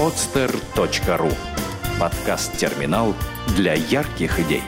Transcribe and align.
podster.ru 0.00 1.30
Подкаст-терминал 2.00 3.14
для 3.54 3.74
ярких 3.74 4.40
идей. 4.40 4.62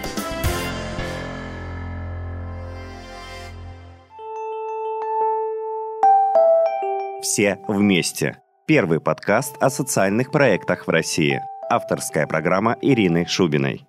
Все 7.23 7.59
вместе. 7.67 8.43
Первый 8.67 9.01
подкаст 9.01 9.57
о 9.59 9.71
социальных 9.71 10.31
проектах 10.31 10.87
в 10.87 10.91
России. 10.91 11.41
Авторская 11.71 12.27
программа 12.27 12.77
Ирины 12.83 13.25
Шубиной. 13.25 13.87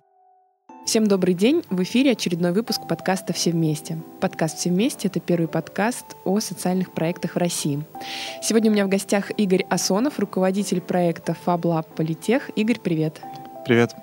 Всем 0.84 1.06
добрый 1.06 1.32
день! 1.32 1.62
В 1.70 1.82
эфире 1.82 2.12
очередной 2.12 2.52
выпуск 2.52 2.82
подкаста 2.86 3.32
«Все 3.32 3.52
вместе». 3.52 3.96
Подкаст 4.20 4.58
«Все 4.58 4.68
вместе»— 4.68 5.08
это 5.08 5.18
первый 5.18 5.48
подкаст 5.48 6.04
о 6.24 6.40
социальных 6.40 6.92
проектах 6.92 7.32
в 7.32 7.38
России. 7.38 7.82
Сегодня 8.42 8.70
у 8.70 8.74
меня 8.74 8.84
в 8.84 8.90
гостях 8.90 9.30
Игорь 9.38 9.64
Асонов, 9.70 10.18
руководитель 10.18 10.82
проекта 10.82 11.34
FabLab 11.46 11.86
Политех. 11.96 12.50
Игорь, 12.54 12.78
привет! 12.78 13.22
Привет! 13.64 13.94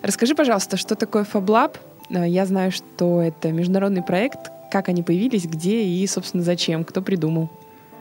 Расскажи, 0.00 0.34
пожалуйста, 0.34 0.78
что 0.78 0.94
такое 0.94 1.24
FabLab? 1.30 1.76
Э, 2.08 2.26
я 2.26 2.46
знаю, 2.46 2.72
что 2.72 3.20
это 3.20 3.52
международный 3.52 4.02
проект. 4.02 4.50
Как 4.70 4.88
они 4.88 5.02
появились, 5.02 5.44
где 5.44 5.84
и, 5.84 6.06
собственно, 6.06 6.42
зачем? 6.42 6.84
Кто 6.84 7.02
придумал? 7.02 7.50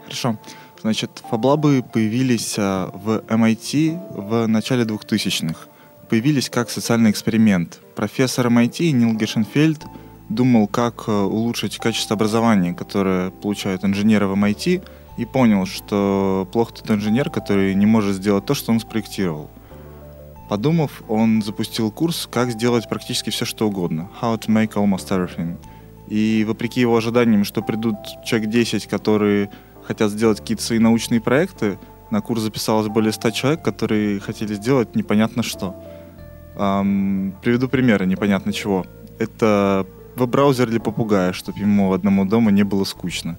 Хорошо. 0.05 0.37
Значит, 0.81 1.21
фаблабы 1.29 1.83
появились 1.83 2.57
э, 2.57 2.89
в 2.93 3.23
MIT 3.27 4.13
в 4.15 4.47
начале 4.47 4.85
2000-х 4.85 5.67
появились 6.11 6.49
как 6.49 6.69
социальный 6.69 7.09
эксперимент. 7.09 7.79
Профессор 7.95 8.47
MIT 8.47 8.91
Нил 8.91 9.13
Гешенфельд 9.13 9.85
думал, 10.27 10.67
как 10.67 11.05
э, 11.07 11.11
улучшить 11.11 11.77
качество 11.77 12.17
образования, 12.17 12.73
которое 12.73 13.29
получают 13.29 13.85
инженеры 13.85 14.27
в 14.27 14.33
MIT, 14.33 14.83
и 15.17 15.25
понял, 15.25 15.65
что 15.65 16.49
плохо 16.51 16.73
тот 16.73 16.91
инженер, 16.91 17.29
который 17.29 17.73
не 17.75 17.85
может 17.85 18.17
сделать 18.17 18.45
то, 18.45 18.53
что 18.53 18.73
он 18.73 18.81
спроектировал. 18.81 19.49
Подумав, 20.49 21.01
он 21.07 21.41
запустил 21.41 21.89
курс 21.91 22.27
«Как 22.29 22.51
сделать 22.51 22.89
практически 22.89 23.29
все, 23.29 23.45
что 23.45 23.69
угодно» 23.69 24.09
«How 24.21 24.37
to 24.37 24.49
make 24.49 24.73
almost 24.73 25.07
everything». 25.11 25.55
И 26.09 26.43
вопреки 26.45 26.81
его 26.81 26.97
ожиданиям, 26.97 27.45
что 27.45 27.61
придут 27.61 27.95
человек 28.25 28.49
10, 28.49 28.87
которые 28.87 29.49
хотят 29.87 30.11
сделать 30.11 30.41
какие-то 30.41 30.63
свои 30.63 30.79
научные 30.79 31.21
проекты, 31.21 31.79
на 32.09 32.19
курс 32.19 32.41
записалось 32.41 32.89
более 32.89 33.13
100 33.13 33.31
человек, 33.31 33.63
которые 33.63 34.19
хотели 34.19 34.55
сделать 34.55 34.93
непонятно 34.93 35.41
что. 35.41 35.81
Эм, 36.55 37.33
приведу 37.41 37.67
примеры 37.67 38.05
непонятно 38.05 38.53
чего. 38.53 38.85
Это 39.19 39.85
веб-браузер 40.15 40.69
для 40.69 40.79
попугая, 40.79 41.33
чтобы 41.33 41.59
ему 41.59 41.93
одному 41.93 42.25
дома 42.25 42.51
не 42.51 42.63
было 42.63 42.83
скучно. 42.83 43.37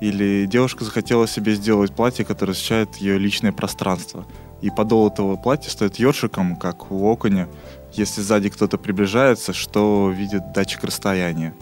Или 0.00 0.46
девушка 0.46 0.84
захотела 0.84 1.26
себе 1.26 1.54
сделать 1.54 1.94
платье, 1.94 2.24
которое 2.24 2.52
освещает 2.52 2.96
ее 2.96 3.18
личное 3.18 3.52
пространство. 3.52 4.26
И 4.60 4.70
подол 4.70 5.08
этого 5.08 5.36
платья 5.36 5.70
стоит 5.70 5.96
ёршиком, 5.96 6.56
как 6.56 6.90
у 6.90 7.06
окуня, 7.06 7.48
если 7.92 8.20
сзади 8.20 8.48
кто-то 8.48 8.78
приближается, 8.78 9.52
что 9.52 10.12
видит 10.16 10.52
датчик 10.52 10.84
расстояния. 10.84 11.54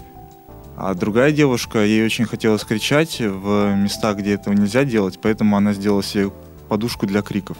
А 0.76 0.94
другая 0.94 1.32
девушка, 1.32 1.84
ей 1.84 2.04
очень 2.04 2.26
хотелось 2.26 2.64
кричать 2.64 3.20
в 3.20 3.74
местах, 3.74 4.18
где 4.18 4.34
этого 4.34 4.52
нельзя 4.52 4.84
делать, 4.84 5.18
поэтому 5.20 5.56
она 5.56 5.72
сделала 5.72 6.02
себе 6.02 6.30
подушку 6.68 7.06
для 7.06 7.22
криков. 7.22 7.56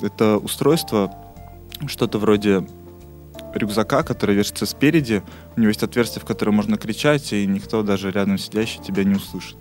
Это 0.00 0.38
устройство 0.38 1.12
что-то 1.86 2.18
вроде 2.18 2.66
рюкзака, 3.54 4.02
который 4.02 4.34
вешается 4.34 4.66
спереди. 4.66 5.22
У 5.56 5.60
него 5.60 5.68
есть 5.68 5.82
отверстие, 5.82 6.22
в 6.22 6.24
которое 6.24 6.52
можно 6.52 6.76
кричать, 6.76 7.32
и 7.32 7.46
никто, 7.46 7.82
даже 7.82 8.10
рядом 8.10 8.38
сидящий, 8.38 8.82
тебя 8.82 9.04
не 9.04 9.14
услышит. 9.14 9.56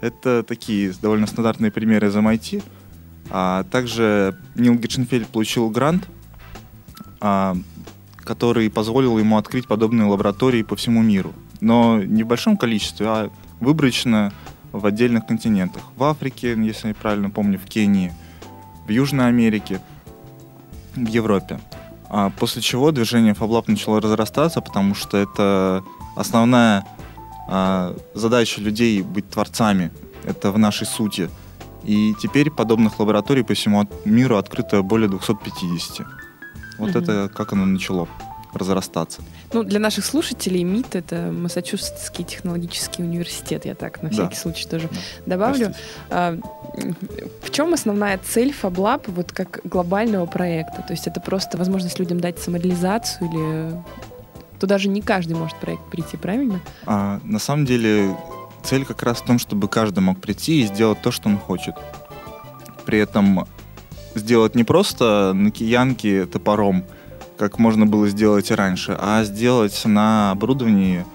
Это 0.00 0.42
такие 0.42 0.92
довольно 1.02 1.26
стандартные 1.26 1.70
примеры 1.70 2.08
из 2.08 2.16
MIT. 2.16 2.62
А 3.30 3.64
также 3.64 4.38
Нил 4.54 4.74
Гетшенфельд 4.76 5.28
получил 5.28 5.68
грант, 5.68 6.08
а, 7.20 7.56
который 8.18 8.70
позволил 8.70 9.18
ему 9.18 9.36
открыть 9.36 9.66
подобные 9.66 10.08
лаборатории 10.08 10.62
по 10.62 10.76
всему 10.76 11.02
миру. 11.02 11.34
Но 11.60 12.02
не 12.02 12.22
в 12.22 12.26
большом 12.26 12.56
количестве, 12.56 13.06
а 13.06 13.30
выборочно 13.60 14.32
в 14.72 14.86
отдельных 14.86 15.26
континентах. 15.26 15.82
В 15.96 16.04
Африке, 16.04 16.54
если 16.56 16.88
я 16.88 16.94
правильно 16.94 17.28
помню, 17.28 17.58
в 17.58 17.64
Кении, 17.64 18.12
в 18.86 18.90
Южной 18.90 19.28
Америке– 19.28 19.82
в 21.04 21.08
Европе. 21.08 21.60
А 22.08 22.30
после 22.30 22.62
чего 22.62 22.90
движение 22.90 23.34
FabLab 23.34 23.64
начало 23.66 24.00
разрастаться, 24.00 24.60
потому 24.60 24.94
что 24.94 25.16
это 25.18 25.84
основная 26.16 26.86
а, 27.48 27.94
задача 28.14 28.60
людей 28.60 29.02
быть 29.02 29.28
творцами. 29.28 29.90
Это 30.24 30.50
в 30.50 30.58
нашей 30.58 30.86
сути. 30.86 31.30
И 31.84 32.14
теперь 32.20 32.50
подобных 32.50 32.98
лабораторий 33.00 33.42
по 33.42 33.54
всему 33.54 33.88
миру 34.04 34.36
открыто 34.36 34.82
более 34.82 35.08
250. 35.08 36.06
Вот 36.78 36.90
mm-hmm. 36.90 37.02
это 37.02 37.28
как 37.34 37.52
оно 37.52 37.66
начало 37.66 38.08
разрастаться. 38.54 39.22
Ну, 39.52 39.62
для 39.62 39.78
наших 39.78 40.04
слушателей 40.04 40.62
МИТ— 40.62 40.86
это 40.94 41.30
Массачусетский 41.32 42.24
технологический 42.24 43.02
университет, 43.02 43.64
я 43.64 43.74
так 43.74 44.02
на 44.02 44.10
всякий 44.10 44.34
да. 44.34 44.40
случай 44.40 44.66
тоже 44.68 44.88
да. 44.90 44.98
добавлю. 45.26 45.74
А, 46.10 46.38
в 47.42 47.50
чем 47.50 47.74
основная 47.74 48.18
цель 48.18 48.54
FabLab 48.60 49.04
вот 49.08 49.32
как 49.32 49.60
глобального 49.64 50.26
проекта? 50.26 50.82
То 50.82 50.92
есть 50.92 51.06
это 51.06 51.20
просто 51.20 51.58
возможность 51.58 51.98
людям 51.98 52.20
дать 52.20 52.38
самореализацию 52.38 53.30
или 53.30 53.82
туда 54.58 54.78
же 54.78 54.88
не 54.88 55.02
каждый 55.02 55.36
может 55.36 55.56
проект 55.58 55.84
прийти, 55.90 56.16
правильно? 56.16 56.60
А, 56.86 57.20
на 57.24 57.38
самом 57.38 57.64
деле 57.64 58.16
цель 58.64 58.84
как 58.84 59.02
раз 59.02 59.18
в 59.18 59.24
том, 59.24 59.38
чтобы 59.38 59.68
каждый 59.68 60.00
мог 60.00 60.20
прийти 60.20 60.62
и 60.62 60.66
сделать 60.66 61.00
то, 61.02 61.10
что 61.10 61.28
он 61.28 61.38
хочет. 61.38 61.74
При 62.84 62.98
этом 62.98 63.46
сделать 64.14 64.54
не 64.54 64.64
просто 64.64 65.32
на 65.34 65.50
киянке 65.50 66.26
топором— 66.26 66.84
как 67.38 67.58
можно 67.58 67.86
было 67.86 68.08
сделать 68.08 68.50
и 68.50 68.54
раньше, 68.54 68.96
а 69.00 69.22
сделать 69.24 69.80
на 69.84 70.32
оборудовании 70.32 71.06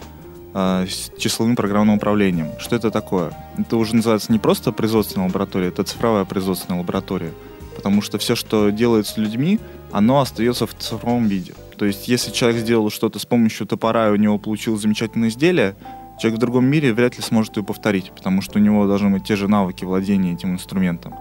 э, 0.54 0.86
с 0.90 1.12
числовым 1.18 1.56
программным 1.56 1.98
управлением. 1.98 2.48
Что 2.60 2.76
это 2.76 2.90
такое? 2.90 3.32
Это 3.58 3.78
уже 3.78 3.96
называется 3.96 4.32
не 4.32 4.40
просто 4.40 4.72
производственная 4.72 5.28
лаборатория, 5.28 5.68
это 5.68 5.84
цифровая 5.84 6.26
производственная 6.26 6.80
лаборатория. 6.80 7.34
Потому 7.76 8.02
что 8.02 8.18
все, 8.18 8.36
что 8.36 8.70
делается 8.70 9.20
людьми, 9.20 9.60
оно 9.92 10.22
остается 10.22 10.66
в 10.66 10.74
цифровом 10.76 11.28
виде. 11.28 11.54
То 11.78 11.86
есть, 11.86 12.08
если 12.08 12.32
человек 12.32 12.62
сделал 12.62 12.90
что-то 12.90 13.20
с 13.20 13.26
помощью 13.26 13.68
топора, 13.68 14.08
и 14.08 14.12
у 14.12 14.16
него 14.16 14.38
получилось 14.38 14.82
замечательное 14.82 15.30
изделие, 15.30 15.76
человек 16.20 16.38
в 16.38 16.42
другом 16.42 16.66
мире 16.66 16.94
вряд 16.94 17.18
ли 17.18 17.24
сможет 17.24 17.58
ее 17.58 17.64
повторить, 17.64 18.12
потому 18.16 18.42
что 18.42 18.60
у 18.60 18.62
него 18.62 18.88
должны 18.88 19.10
быть 19.10 19.26
те 19.26 19.36
же 19.36 19.48
навыки 19.48 19.84
владения 19.84 20.34
этим 20.34 20.54
инструментом. 20.54 21.16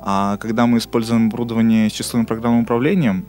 А 0.00 0.36
когда 0.38 0.66
мы 0.66 0.78
используем 0.78 1.26
оборудование 1.26 1.90
с 1.90 1.92
числовым 1.92 2.24
программным 2.24 2.62
управлением, 2.62 3.26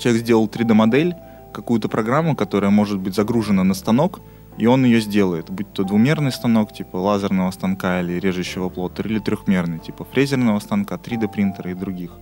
человек 0.00 0.22
сделал 0.22 0.46
3D-модель, 0.46 1.14
какую-то 1.52 1.88
программу, 1.88 2.34
которая 2.34 2.70
может 2.70 2.98
быть 2.98 3.14
загружена 3.14 3.64
на 3.64 3.74
станок, 3.74 4.20
и 4.58 4.66
он 4.66 4.84
ее 4.84 5.00
сделает, 5.00 5.50
будь 5.50 5.72
то 5.72 5.84
двумерный 5.84 6.32
станок, 6.32 6.72
типа 6.72 6.96
лазерного 6.96 7.50
станка 7.50 8.00
или 8.00 8.18
режущего 8.18 8.68
плоттера, 8.68 9.08
или 9.08 9.18
трехмерный, 9.18 9.78
типа 9.78 10.04
фрезерного 10.04 10.58
станка, 10.60 10.96
3D 10.96 11.28
принтера 11.28 11.70
и 11.70 11.74
других. 11.74 12.12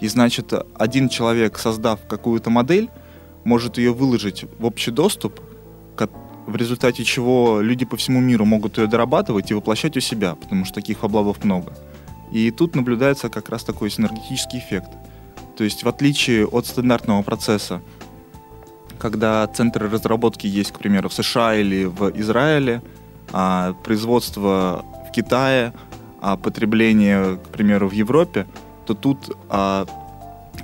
И 0.00 0.08
значит, 0.08 0.52
один 0.76 1.08
человек, 1.08 1.58
создав 1.58 2.00
какую-то 2.08 2.50
модель, 2.50 2.90
может 3.44 3.78
ее 3.78 3.92
выложить 3.92 4.44
в 4.58 4.64
общий 4.64 4.90
доступ, 4.90 5.40
в 6.44 6.56
результате 6.56 7.04
чего 7.04 7.60
люди 7.60 7.84
по 7.84 7.96
всему 7.96 8.20
миру 8.20 8.44
могут 8.44 8.76
ее 8.76 8.88
дорабатывать 8.88 9.52
и 9.52 9.54
воплощать 9.54 9.96
у 9.96 10.00
себя, 10.00 10.34
потому 10.34 10.64
что 10.64 10.74
таких 10.74 11.04
облабов 11.04 11.44
много. 11.44 11.72
И 12.32 12.50
тут 12.50 12.74
наблюдается 12.74 13.28
как 13.28 13.48
раз 13.48 13.62
такой 13.62 13.90
синергетический 13.90 14.58
эффект– 14.58 14.90
то 15.62 15.64
есть 15.64 15.84
в 15.84 15.88
отличие 15.88 16.44
от 16.44 16.66
стандартного 16.66 17.22
процесса, 17.22 17.82
когда 18.98 19.46
центры 19.46 19.88
разработки 19.88 20.48
есть, 20.48 20.72
к 20.72 20.78
примеру, 20.80 21.08
в 21.08 21.12
США 21.12 21.54
или 21.54 21.84
в 21.84 22.10
Израиле, 22.18 22.82
а 23.30 23.74
производство 23.84 24.84
в 25.08 25.12
Китае, 25.12 25.72
а 26.20 26.36
потребление, 26.36 27.36
к 27.36 27.48
примеру, 27.50 27.88
в 27.88 27.92
Европе, 27.92 28.48
то 28.86 28.94
тут 28.94 29.36
а, 29.48 29.86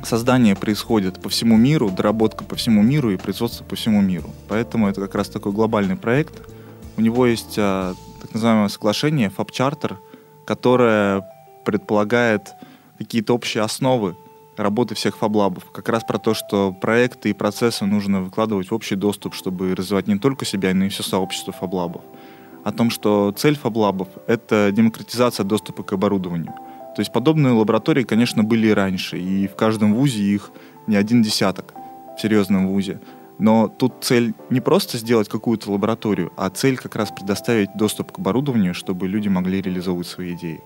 создание 0.02 0.56
происходит 0.56 1.22
по 1.22 1.28
всему 1.28 1.56
миру, 1.56 1.90
доработка 1.90 2.42
по 2.42 2.56
всему 2.56 2.82
миру 2.82 3.12
и 3.12 3.16
производство 3.16 3.62
по 3.62 3.76
всему 3.76 4.02
миру. 4.02 4.30
Поэтому 4.48 4.88
это 4.88 5.00
как 5.00 5.14
раз 5.14 5.28
такой 5.28 5.52
глобальный 5.52 5.94
проект. 5.94 6.42
У 6.96 7.02
него 7.02 7.24
есть 7.24 7.54
а, 7.56 7.94
так 8.20 8.34
называемое 8.34 8.66
соглашение 8.66 9.30
Fab 9.30 9.50
Charter, 9.52 9.96
которое 10.44 11.24
предполагает 11.64 12.48
какие-то 12.98 13.32
общие 13.32 13.62
основы 13.62 14.16
работы 14.58 14.94
всех 14.94 15.16
фаблабов. 15.16 15.70
Как 15.72 15.88
раз 15.88 16.04
про 16.04 16.18
то, 16.18 16.34
что 16.34 16.72
проекты 16.72 17.30
и 17.30 17.32
процессы 17.32 17.84
нужно 17.84 18.22
выкладывать 18.22 18.70
в 18.70 18.74
общий 18.74 18.96
доступ, 18.96 19.34
чтобы 19.34 19.74
развивать 19.74 20.08
не 20.08 20.18
только 20.18 20.44
себя, 20.44 20.74
но 20.74 20.84
и 20.84 20.88
все 20.88 21.02
сообщество 21.02 21.52
фаблабов. 21.52 22.02
О 22.64 22.72
том, 22.72 22.90
что 22.90 23.32
цель 23.32 23.56
фаблабов— 23.56 24.08
это 24.26 24.70
демократизация 24.72 25.44
доступа 25.44 25.82
к 25.82 25.92
оборудованию. 25.92 26.52
То 26.96 27.00
есть 27.00 27.12
подобные 27.12 27.52
лаборатории, 27.52 28.02
конечно, 28.02 28.42
были 28.42 28.68
и 28.68 28.72
раньше, 28.72 29.18
и 29.18 29.46
в 29.46 29.54
каждом 29.54 29.94
вузе 29.94 30.22
их 30.22 30.50
не 30.86 30.96
один 30.96 31.22
десяток 31.22 31.74
в 32.16 32.20
серьезном 32.20 32.68
вузе. 32.68 33.00
Но 33.38 33.68
тут 33.68 33.98
цель 34.00 34.34
не 34.50 34.60
просто 34.60 34.98
сделать 34.98 35.28
какую-то 35.28 35.70
лабораторию, 35.70 36.32
а 36.36 36.50
цель 36.50 36.76
как 36.76 36.96
раз 36.96 37.12
предоставить 37.12 37.70
доступ 37.76 38.10
к 38.10 38.18
оборудованию, 38.18 38.74
чтобы 38.74 39.06
люди 39.06 39.28
могли 39.28 39.62
реализовывать 39.62 40.08
свои 40.08 40.34
идеи. 40.34 40.60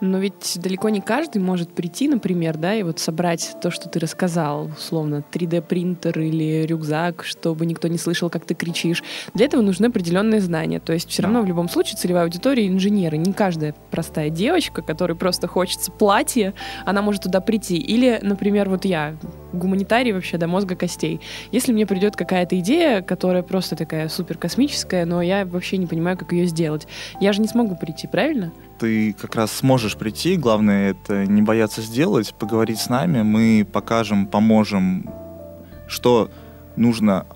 Но 0.00 0.18
ведь 0.18 0.58
далеко 0.60 0.88
не 0.90 1.00
каждый 1.00 1.40
может 1.40 1.72
прийти, 1.72 2.08
например, 2.08 2.56
да, 2.56 2.74
и 2.74 2.82
вот 2.82 2.98
собрать 2.98 3.56
то, 3.62 3.70
что 3.70 3.88
ты 3.88 3.98
рассказал, 3.98 4.66
условно, 4.76 5.24
3D-принтер 5.32 6.18
или 6.20 6.66
рюкзак, 6.66 7.24
чтобы 7.24 7.64
никто 7.66 7.88
не 7.88 7.98
слышал, 7.98 8.28
как 8.28 8.44
ты 8.44 8.54
кричишь. 8.54 9.02
Для 9.34 9.46
этого 9.46 9.62
нужны 9.62 9.86
определенные 9.86 10.40
знания. 10.40 10.80
То 10.80 10.92
есть 10.92 11.08
все 11.08 11.22
равно 11.22 11.40
в 11.40 11.46
любом 11.46 11.68
случае 11.68 11.96
целевая 11.96 12.24
аудитория 12.24 12.66
инженеры. 12.68 13.16
Не 13.16 13.32
каждая 13.32 13.74
простая 13.90 14.28
девочка, 14.28 14.82
которой 14.82 15.16
просто 15.16 15.46
хочется 15.46 15.90
платье, 15.90 16.52
она 16.84 17.00
может 17.00 17.22
туда 17.22 17.40
прийти. 17.40 17.76
Или, 17.78 18.18
например, 18.22 18.68
вот 18.68 18.84
я, 18.84 19.16
гуманитарий 19.52 20.12
вообще 20.12 20.36
до 20.36 20.46
мозга 20.46 20.76
костей. 20.76 21.20
Если 21.52 21.72
мне 21.72 21.86
придет 21.86 22.16
какая-то 22.16 22.58
идея, 22.60 23.00
которая 23.00 23.42
просто 23.42 23.76
такая 23.76 24.08
супер 24.08 24.36
космическая, 24.36 25.06
но 25.06 25.22
я 25.22 25.46
вообще 25.46 25.78
не 25.78 25.86
понимаю, 25.86 26.18
как 26.18 26.32
ее 26.32 26.46
сделать, 26.46 26.86
я 27.20 27.32
же 27.32 27.40
не 27.40 27.48
смогу 27.48 27.76
прийти, 27.76 28.06
правильно? 28.06 28.52
Ты 28.78 29.12
как 29.12 29.34
раз 29.34 29.52
сможешь 29.52 29.96
прийти. 29.96 30.36
Главное 30.36 30.90
это 30.90 31.26
не 31.26 31.42
бояться 31.42 31.82
сделать, 31.82 32.34
поговорить 32.34 32.78
с 32.78 32.88
нами. 32.88 33.22
Мы 33.22 33.66
покажем, 33.70 34.26
поможем, 34.26 35.08
что 35.88 36.30
нужно, 36.76 37.26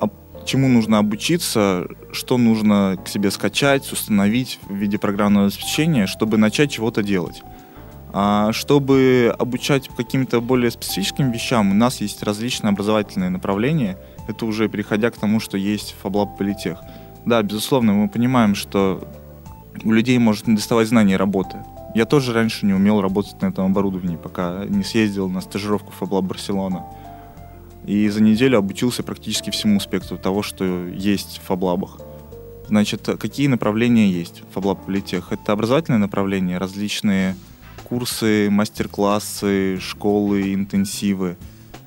чему 0.44 0.69
нужно 0.69 0.98
обучиться, 0.98 1.87
что 2.12 2.38
нужно 2.38 2.96
к 3.04 3.08
себе 3.08 3.31
скачать, 3.31 3.90
установить 3.92 4.58
в 4.69 4.75
виде 4.75 4.98
программного 4.98 5.46
обеспечения, 5.46 6.06
чтобы 6.06 6.37
начать 6.37 6.70
чего-то 6.70 7.02
делать. 7.02 7.42
А 8.12 8.52
чтобы 8.52 9.34
обучать 9.38 9.88
каким-то 9.96 10.40
более 10.40 10.70
специфическим 10.70 11.31
вещам, 11.31 11.70
у 11.70 11.75
нас 11.75 12.00
есть 12.00 12.22
различные 12.22 12.70
образовательные 12.70 13.31
направления. 13.31 13.96
Это 14.28 14.46
уже 14.46 14.69
переходя 14.69 15.10
к 15.10 15.16
тому, 15.16 15.38
что 15.38 15.56
есть 15.56 15.92
в 15.92 16.02
Фаблаб 16.02 16.37
Политех. 16.37 16.78
Да, 17.25 17.42
безусловно, 17.42 17.92
мы 17.92 18.08
понимаем, 18.08 18.54
что 18.54 19.06
у 19.84 19.93
людей 19.93 20.19
может 20.19 20.46
не 20.46 20.56
доставать 20.56 20.88
знаний 20.88 21.17
работы. 21.17 21.58
Я 21.94 22.05
тоже 22.05 22.32
раньше 22.32 22.67
не 22.67 22.72
умел 22.72 23.00
работать 23.00 23.40
на 23.43 23.46
этом 23.46 23.67
оборудовании, 23.67 24.17
пока 24.17 24.64
не 24.67 24.84
съездил 24.84 25.28
на 25.28 25.40
стажировку 25.40 25.90
в 25.90 25.94
Фаблаб 25.96 26.25
Барселона. 26.25 26.84
И 27.87 28.08
за 28.08 28.22
неделю 28.22 28.58
обучился 28.58 29.02
практически 29.02 29.50
всему 29.50 29.81
спектру 29.81 30.17
того, 30.17 30.43
что 30.43 30.87
есть 30.87 31.38
в 31.38 31.46
Фаблабах. 31.46 31.99
Значит, 32.69 33.08
какие 33.19 33.49
направления 33.49 34.08
есть 34.08 34.43
в 34.43 34.55
Фаблаб 34.55 34.84
Политех? 34.84 35.32
Это 35.32 35.52
образовательные 35.52 35.99
направления, 35.99 36.58
различные 36.58 37.34
курсы, 37.82 38.49
мастер-классы, 38.50 39.81
школы, 39.81 40.55
интенсивы. 40.55 41.37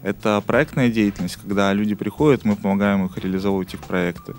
Это 0.02 0.44
проектная 0.46 0.90
деятельность, 0.90 1.38
когда 1.38 1.72
люди 1.72 1.96
приходят, 1.96 2.44
мы 2.44 2.58
помогаем 2.58 3.06
их 3.06 3.18
реализовывать 3.18 3.74
их 3.74 3.80
проекты. 3.80 4.34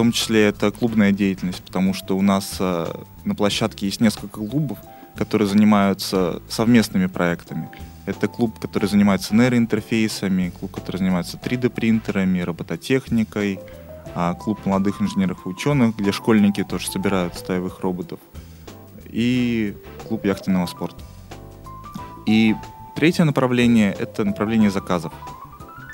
Том 0.00 0.12
числе 0.12 0.46
это 0.46 0.70
клубная 0.70 1.12
деятельность, 1.12 1.62
потому 1.62 1.92
что 1.92 2.16
у 2.16 2.22
нас 2.22 2.56
э, 2.58 2.86
на 3.26 3.34
площадке 3.34 3.84
есть 3.84 4.00
несколько 4.00 4.40
клубов, 4.40 4.78
которые 5.14 5.46
занимаются 5.46 6.40
совместными 6.48 7.04
проектами. 7.04 7.68
Это 8.06 8.26
клуб, 8.26 8.58
который 8.58 8.88
занимается 8.88 9.34
нейроинтерфейсами, 9.34 10.54
клуб, 10.58 10.74
который 10.74 10.96
занимается 10.96 11.36
3D-принтерами, 11.36 12.40
робототехникой, 12.40 13.60
а 14.14 14.32
клуб 14.32 14.64
молодых 14.64 15.02
инженеров 15.02 15.44
и 15.44 15.50
ученых, 15.50 15.94
где 15.98 16.12
школьники 16.12 16.64
тоже 16.64 16.90
собирают 16.90 17.34
стаевых 17.34 17.80
роботов, 17.80 18.20
и 19.04 19.76
клуб 20.08 20.24
яхтенного 20.24 20.64
спорта. 20.64 21.04
И 22.24 22.56
третье 22.96 23.24
направление— 23.24 23.92
это 23.98 24.24
направление 24.24 24.70
заказов. 24.70 25.12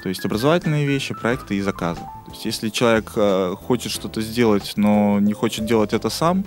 То 0.05 0.09
есть 0.09 0.25
образовательные 0.25 0.87
вещи, 0.87 1.13
проекты 1.13 1.57
и 1.57 1.61
заказы. 1.61 2.03
То 2.27 2.33
есть 2.33 2.45
если 2.45 2.71
человек 2.71 3.13
э, 3.15 3.55
хочет 3.67 3.93
что-то 3.93 4.21
сделать, 4.21 4.73
но 4.75 5.21
не 5.21 5.33
хочет 5.33 5.65
делать 5.65 5.93
это 5.93 6.11
сам, 6.11 6.45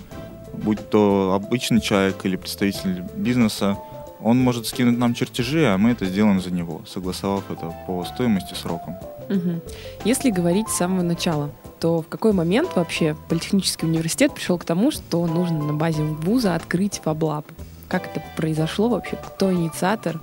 будь 0.51 0.89
то 0.89 1.31
обычный 1.33 1.79
человек 1.79 2.25
или 2.25 2.35
представитель 2.35 3.05
бизнеса, 3.15 3.77
он 4.21 4.37
может 4.37 4.67
скинуть 4.67 4.97
нам 4.97 5.13
чертежи, 5.13 5.65
а 5.65 5.77
мы 5.77 5.91
это 5.91 6.05
сделаем 6.05 6.41
за 6.41 6.51
него, 6.51 6.81
согласовав 6.85 7.49
это 7.49 7.73
по 7.87 8.03
стоимости 8.03 8.53
срокам. 8.53 8.97
Угу. 9.29 9.61
Если 10.03 10.31
говорить 10.31 10.67
с 10.67 10.75
самого 10.75 11.01
начала, 11.01 11.49
то 11.79 12.01
в 12.01 12.09
какой 12.09 12.33
момент 12.33 12.75
вообще 12.75 13.15
Политехнический 13.29 13.87
университет 13.87 14.33
пришел 14.33 14.57
к 14.57 14.65
тому, 14.65 14.91
что 14.91 15.25
нужно 15.27 15.63
на 15.63 15.73
базе 15.73 16.03
вуза 16.03 16.55
открыть 16.55 16.99
фаблаб? 17.01 17.45
Как 17.87 18.07
это 18.07 18.21
произошло 18.35 18.89
вообще? 18.89 19.15
Кто 19.15 19.53
инициатор? 19.53 20.19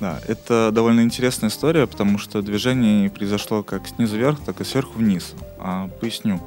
Да, 0.00 0.20
это 0.28 0.70
довольно 0.72 1.00
интересная 1.00 1.50
история, 1.50 1.86
потому 1.88 2.18
что 2.18 2.40
движение 2.40 3.10
произошло 3.10 3.64
как 3.64 3.88
снизу 3.88 4.16
вверх, 4.16 4.38
так 4.44 4.60
и 4.60 4.64
сверху 4.64 4.98
вниз. 4.98 5.34
А, 5.58 5.88
поясню. 6.00 6.40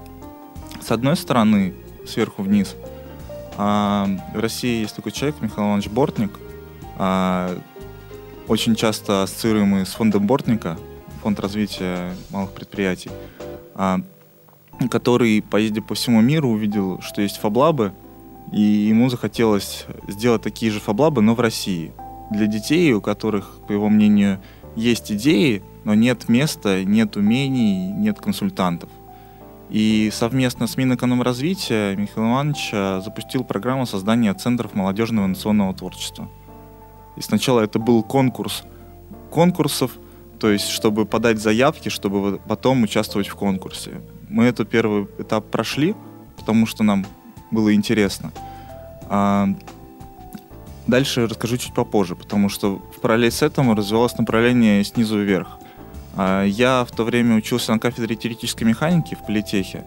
С 0.81 0.91
одной 0.91 1.17
стороны, 1.17 1.73
сверху 2.07 2.43
вниз, 2.43 2.75
а, 3.57 4.07
в 4.33 4.39
России 4.39 4.81
есть 4.81 4.95
такой 4.95 5.11
человек, 5.11 5.41
Михаил 5.41 5.67
Иванович 5.67 5.89
Бортник, 5.89 6.31
а, 6.97 7.57
очень 8.47 8.75
часто 8.75 9.23
ассоциируемый 9.23 9.85
с 9.85 9.89
фондом 9.89 10.27
Бортника, 10.27 10.77
фонд 11.21 11.39
развития 11.41 12.15
малых 12.29 12.51
предприятий, 12.51 13.11
а, 13.75 13.99
который, 14.89 15.41
поездив 15.41 15.85
по 15.85 15.93
всему 15.93 16.21
миру, 16.21 16.49
увидел, 16.49 17.01
что 17.01 17.21
есть 17.21 17.37
фаблабы, 17.37 17.91
и 18.53 18.61
ему 18.61 19.09
захотелось 19.09 19.85
сделать 20.07 20.41
такие 20.41 20.71
же 20.71 20.79
фаблабы, 20.79 21.21
но 21.21 21.35
в 21.35 21.41
России– 21.41 21.91
для 22.31 22.47
детей, 22.47 22.91
у 22.93 23.01
которых, 23.01 23.59
по 23.67 23.73
его 23.73 23.89
мнению, 23.89 24.41
есть 24.75 25.11
идеи, 25.11 25.61
но 25.83 25.93
нет 25.93 26.29
места, 26.29 26.83
нет 26.83 27.15
умений, 27.17 27.91
нет 27.91 28.19
консультантов. 28.19 28.89
И 29.69 30.09
совместно 30.11 30.67
с 30.67 30.75
Минэкономразвития 30.75 31.95
Михаил 31.95 32.27
Иванович 32.27 32.69
э, 32.73 33.01
запустил 33.03 33.43
программу 33.43 33.85
создания 33.85 34.33
центров 34.33 34.73
молодежного 34.73 35.27
инновационного 35.27 35.73
творчества. 35.73 36.29
И 37.15 37.21
сначала 37.21 37.61
это 37.61 37.79
был 37.79 38.03
конкурс 38.03 38.63
конкурсов, 39.31 39.91
то 40.39 40.51
есть 40.51 40.67
чтобы 40.67 41.05
подать 41.05 41.39
заявки, 41.39 41.89
чтобы 41.89 42.39
потом 42.47 42.83
участвовать 42.83 43.27
в 43.27 43.35
конкурсе. 43.35 44.01
Мы 44.29 44.43
этот 44.43 44.69
первый 44.69 45.07
этап 45.17 45.49
прошли, 45.49 45.95
потому 46.37 46.67
что 46.67 46.83
нам 46.83 47.05
было 47.49 47.73
интересно. 47.73 48.31
Дальше 50.87 51.27
расскажу 51.27 51.57
чуть 51.57 51.73
попозже, 51.73 52.15
потому 52.15 52.49
что 52.49 52.81
в 52.95 53.01
параллель 53.01 53.31
с 53.31 53.41
этим 53.41 53.73
развивалось 53.73 54.17
направление 54.17 54.83
снизу 54.83 55.19
вверх. 55.19 55.59
А, 56.15 56.43
я 56.43 56.85
в 56.85 56.91
то 56.91 57.03
время 57.03 57.35
учился 57.35 57.71
на 57.71 57.79
кафедре 57.79 58.15
теоретической 58.15 58.67
механики 58.67 59.15
в 59.15 59.25
политехе 59.25 59.85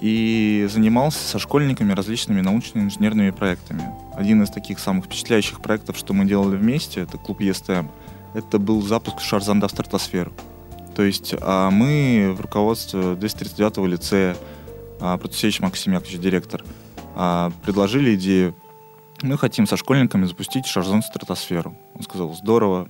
и 0.00 0.66
занимался 0.70 1.20
со 1.20 1.38
школьниками 1.38 1.92
различными 1.92 2.40
научно-инженерными 2.40 3.30
проектами. 3.30 3.84
Один 4.14 4.42
из 4.42 4.50
таких 4.50 4.80
самых 4.80 5.04
впечатляющих 5.04 5.62
проектов, 5.62 5.96
что 5.96 6.12
мы 6.12 6.24
делали 6.24 6.56
вместе, 6.56 7.02
это 7.02 7.18
клуб 7.18 7.40
ЕСТМ, 7.40 7.86
это 8.34 8.58
был 8.58 8.82
запуск 8.82 9.20
Шарзанда 9.20 9.68
в 9.68 9.70
стратосферу. 9.70 10.32
То 10.96 11.02
есть 11.02 11.34
а 11.40 11.70
мы 11.70 12.34
в 12.36 12.40
руководстве 12.40 13.00
239-го 13.00 13.86
лицея, 13.86 14.36
а, 15.00 15.16
Протасевич 15.16 15.60
Максим 15.60 15.92
Яковлевич, 15.92 16.20
директор, 16.20 16.64
а, 17.14 17.52
предложили 17.64 18.16
идею 18.16 18.54
мы 19.22 19.38
хотим 19.38 19.66
со 19.66 19.76
школьниками 19.76 20.24
запустить 20.24 20.66
шарзон 20.66 21.02
стратосферу. 21.02 21.76
Он 21.94 22.02
сказал, 22.02 22.34
здорово. 22.34 22.88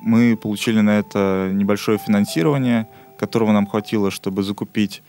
Мы 0.00 0.36
получили 0.36 0.80
на 0.80 0.98
это 0.98 1.50
небольшое 1.52 1.98
финансирование, 1.98 2.88
которого 3.18 3.52
нам 3.52 3.66
хватило, 3.66 4.10
чтобы 4.10 4.42
закупить 4.42 5.02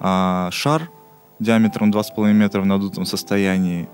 а, 0.00 0.50
шар 0.50 0.90
диаметром 1.38 1.90
2,5 1.90 2.32
метра 2.32 2.60
в 2.60 2.66
надутом 2.66 3.06
состоянии, 3.06 3.88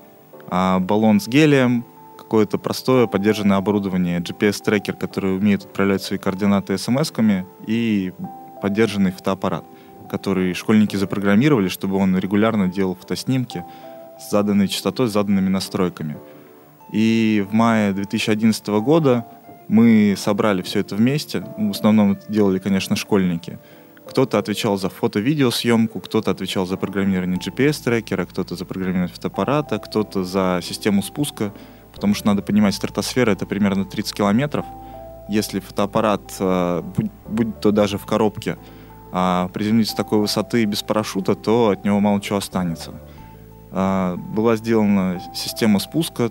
а, 0.48 0.80
баллон 0.80 1.20
с 1.20 1.28
гелием, 1.28 1.84
какое-то 2.18 2.58
простое 2.58 3.06
поддержанное 3.06 3.56
оборудование, 3.56 4.20
GPS-трекер, 4.20 4.94
который 4.94 5.36
умеет 5.36 5.64
отправлять 5.64 6.02
свои 6.02 6.18
координаты 6.18 6.78
смс-ками, 6.78 7.46
и 7.66 8.12
поддержанный 8.60 9.10
фотоаппарат, 9.10 9.64
который 10.08 10.54
школьники 10.54 10.96
запрограммировали, 10.96 11.68
чтобы 11.68 11.96
он 11.96 12.16
регулярно 12.18 12.68
делал 12.68 12.94
фотоснимки, 12.94 13.64
с 14.20 14.30
заданной 14.30 14.68
частотой, 14.68 15.08
с 15.08 15.12
заданными 15.12 15.48
настройками. 15.48 16.16
И 16.92 17.44
в 17.48 17.52
мае 17.52 17.92
2011 17.92 18.66
года 18.68 19.26
мы 19.68 20.14
собрали 20.16 20.62
все 20.62 20.80
это 20.80 20.96
вместе. 20.96 21.44
В 21.56 21.70
основном 21.70 22.12
это 22.12 22.30
делали, 22.30 22.58
конечно, 22.58 22.96
школьники. 22.96 23.58
Кто-то 24.08 24.38
отвечал 24.38 24.76
за 24.76 24.88
фото-видеосъемку, 24.88 26.00
кто-то 26.00 26.32
отвечал 26.32 26.66
за 26.66 26.76
программирование 26.76 27.38
GPS-трекера, 27.38 28.26
кто-то 28.26 28.56
за 28.56 28.64
программирование 28.64 29.14
фотоаппарата, 29.14 29.78
кто-то 29.78 30.24
за 30.24 30.60
систему 30.62 31.00
спуска, 31.00 31.52
потому 31.94 32.14
что 32.14 32.26
надо 32.26 32.42
понимать, 32.42 32.74
стратосфера— 32.74 33.30
это 33.32 33.46
примерно 33.46 33.84
30 33.84 34.12
километров. 34.12 34.66
Если 35.28 35.60
фотоаппарат, 35.60 36.22
э, 36.40 36.82
будь, 37.28 37.60
то 37.60 37.70
даже 37.70 37.98
в 37.98 38.06
коробке, 38.06 38.56
а, 39.12 39.48
приземлиться 39.48 39.92
с 39.92 39.96
такой 39.96 40.18
высоты 40.18 40.64
без 40.64 40.82
парашюта, 40.82 41.36
то 41.36 41.70
от 41.70 41.84
него 41.84 42.00
мало 42.00 42.20
чего 42.20 42.38
останется. 42.38 42.92
А, 43.72 44.16
была 44.16 44.56
сделана 44.56 45.20
система 45.34 45.78
спуска, 45.78 46.30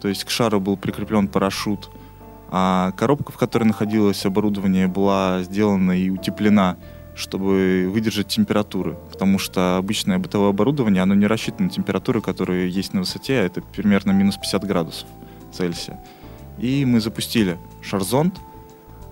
то 0.00 0.08
есть 0.08 0.24
к 0.24 0.30
шару 0.30 0.60
был 0.60 0.76
прикреплен 0.76 1.28
парашют, 1.28 1.90
а 2.50 2.92
коробка, 2.96 3.32
в 3.32 3.38
которой 3.38 3.64
находилось 3.64 4.24
оборудование, 4.24 4.88
была 4.88 5.42
сделана 5.42 5.92
и 5.92 6.10
утеплена, 6.10 6.76
чтобы 7.14 7.88
выдержать 7.92 8.28
температуры, 8.28 8.96
потому 9.10 9.38
что 9.38 9.76
обычное 9.76 10.18
бытовое 10.18 10.50
оборудование, 10.50 11.02
оно 11.02 11.14
не 11.14 11.26
рассчитано 11.26 11.68
на 11.68 11.70
температуры, 11.70 12.22
которые 12.22 12.70
есть 12.70 12.94
на 12.94 13.00
высоте, 13.00 13.40
а 13.40 13.44
это 13.44 13.60
примерно 13.60 14.12
минус 14.12 14.36
50 14.36 14.64
градусов 14.64 15.08
Цельсия. 15.52 16.00
И 16.58 16.84
мы 16.84 17.00
запустили 17.00 17.58
шарзонд, 17.82 18.40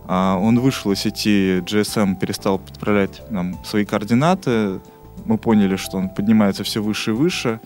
а, 0.06 0.38
он 0.38 0.58
вышел 0.58 0.90
из 0.92 1.00
сети 1.00 1.58
GSM, 1.60 2.18
перестал 2.18 2.58
подправлять 2.58 3.22
нам 3.30 3.62
свои 3.64 3.84
координаты, 3.84 4.80
мы 5.24 5.38
поняли, 5.38 5.76
что 5.76 5.98
он 5.98 6.08
поднимается 6.08 6.64
все 6.64 6.82
выше 6.82 7.10
и 7.10 7.14
выше, 7.14 7.60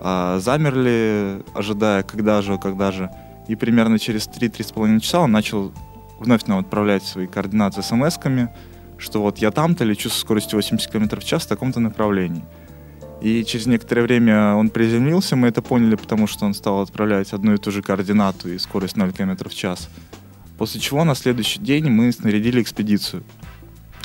а, 0.00 0.38
замерли, 0.40 1.42
ожидая, 1.54 2.02
когда 2.02 2.42
же, 2.42 2.58
когда 2.58 2.92
же. 2.92 3.10
И 3.48 3.54
примерно 3.54 3.98
через 3.98 4.28
3-3,5 4.28 5.00
часа 5.00 5.20
он 5.20 5.32
начал 5.32 5.72
вновь 6.18 6.46
нам 6.46 6.58
отправлять 6.58 7.04
свои 7.04 7.26
координаты 7.26 7.82
смс-ками, 7.82 8.48
что 8.98 9.22
вот 9.22 9.38
я 9.38 9.50
там-то 9.50 9.84
лечу 9.84 10.08
со 10.08 10.18
скоростью 10.18 10.56
80 10.58 10.90
км 10.90 11.20
в 11.20 11.24
час 11.24 11.44
в 11.44 11.48
таком-то 11.48 11.80
направлении. 11.80 12.44
И 13.20 13.44
через 13.44 13.66
некоторое 13.66 14.02
время 14.02 14.54
он 14.54 14.68
приземлился, 14.68 15.36
мы 15.36 15.48
это 15.48 15.62
поняли, 15.62 15.96
потому 15.96 16.26
что 16.26 16.44
он 16.44 16.54
стал 16.54 16.82
отправлять 16.82 17.32
одну 17.32 17.54
и 17.54 17.56
ту 17.56 17.70
же 17.70 17.82
координату 17.82 18.50
и 18.50 18.58
скорость 18.58 18.96
0 18.96 19.12
км 19.12 19.48
в 19.48 19.54
час. 19.54 19.88
После 20.58 20.80
чего 20.80 21.04
на 21.04 21.14
следующий 21.14 21.60
день 21.60 21.88
мы 21.88 22.12
снарядили 22.12 22.62
экспедицию. 22.62 23.22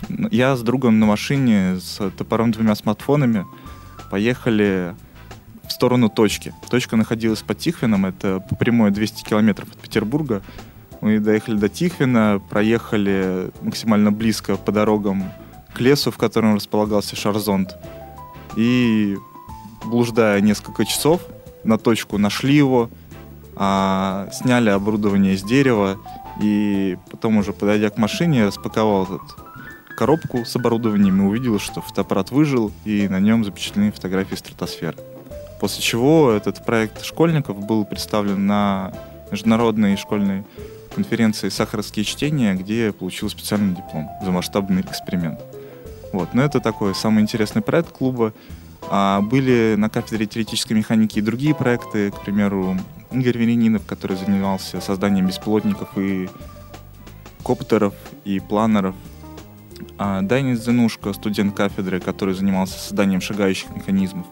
Я 0.10 0.56
с 0.56 0.62
другом 0.62 1.00
на 1.00 1.06
машине 1.06 1.78
с 1.80 2.10
топором 2.12 2.52
двумя 2.52 2.76
смартфонами 2.76 3.46
поехали 4.10 4.96
в 5.68 5.72
сторону 5.72 6.10
точки. 6.10 6.54
Точка 6.70 6.98
находилась 6.98 7.42
под 7.42 7.58
Тихвином, 7.60 8.06
это 8.06 8.40
по 8.40 8.56
прямой 8.56 8.92
200 8.92 9.24
километров 9.24 9.70
от 9.72 9.78
Петербурга. 9.78 10.42
Мы 11.00 11.20
доехали 11.20 11.56
до 11.56 11.70
Тихвина, 11.70 12.42
проехали 12.50 13.52
максимально 13.62 14.12
близко 14.12 14.58
по 14.58 14.72
дорогам 14.72 15.32
к 15.74 15.80
лесу, 15.80 16.12
в 16.12 16.18
котором 16.18 16.56
располагался 16.56 17.16
Шарзонд. 17.16 17.76
И, 18.56 19.18
блуждая 19.86 20.42
несколько 20.42 20.86
часов, 20.86 21.22
на 21.64 21.78
точку 21.78 22.18
нашли 22.18 22.56
его, 22.56 22.90
а, 23.56 24.30
сняли 24.34 24.70
оборудование 24.70 25.34
из 25.34 25.44
дерева 25.44 25.98
и 26.42 26.98
потом 27.10 27.38
уже, 27.38 27.54
подойдя 27.54 27.90
к 27.90 27.98
машине, 27.98 28.46
распаковал 28.46 29.04
этот 29.04 29.51
коробку 29.92 30.46
с 30.46 30.56
оборудованием 30.56 31.22
и 31.22 31.26
увидел, 31.26 31.60
что 31.60 31.82
фотоаппарат 31.82 32.32
выжил, 32.32 32.72
и 32.86 33.08
на 33.08 33.20
нем 33.20 33.44
запечатлены 33.44 33.92
фотографии 33.92 34.36
стратосферы. 34.36 34.98
После 35.60 35.82
чего 35.82 36.32
этот 36.32 36.66
проект 36.66 37.04
школьников 37.04 37.66
был 37.66 37.86
представлен 37.86 38.48
на 38.48 38.94
международной 39.32 39.96
школьной 39.98 40.44
конференции 40.94 41.50
«Сахаровские 41.50 42.04
чтения», 42.04 42.54
где 42.56 42.88
я 42.88 42.94
получил 42.94 43.30
специальный 43.30 43.76
диплом 43.76 44.10
за 44.24 44.32
масштабный 44.32 44.82
эксперимент. 44.82 45.40
Вот. 46.12 46.34
Но 46.34 46.44
это 46.44 46.60
такой 46.60 46.94
самый 46.96 47.22
интересный 47.22 47.62
проект 47.62 47.92
клуба. 47.92 48.34
А 48.90 49.22
были 49.22 49.76
на 49.78 49.90
кафедре 49.90 50.26
теоретической 50.26 50.76
механики 50.76 51.20
и 51.20 51.22
другие 51.22 51.56
проекты, 51.56 52.12
к 52.12 52.22
примеру, 52.22 52.78
Игорь 53.12 53.38
Веренинов, 53.38 53.86
который 53.86 54.18
занимался 54.18 54.82
созданием 54.82 55.28
беспилотников 55.28 55.98
и 55.98 56.30
коптеров 57.44 57.94
и 58.26 58.40
планеров. 58.40 58.96
А 59.98 60.22
Дайнис 60.22 60.64
Зенушка, 60.64 61.14
студент 61.14 61.56
кафедры, 61.56 62.00
который 62.00 62.34
занимался 62.34 62.80
созданием 62.80 63.22
шагающих 63.22 63.76
механизмов. 63.76 64.26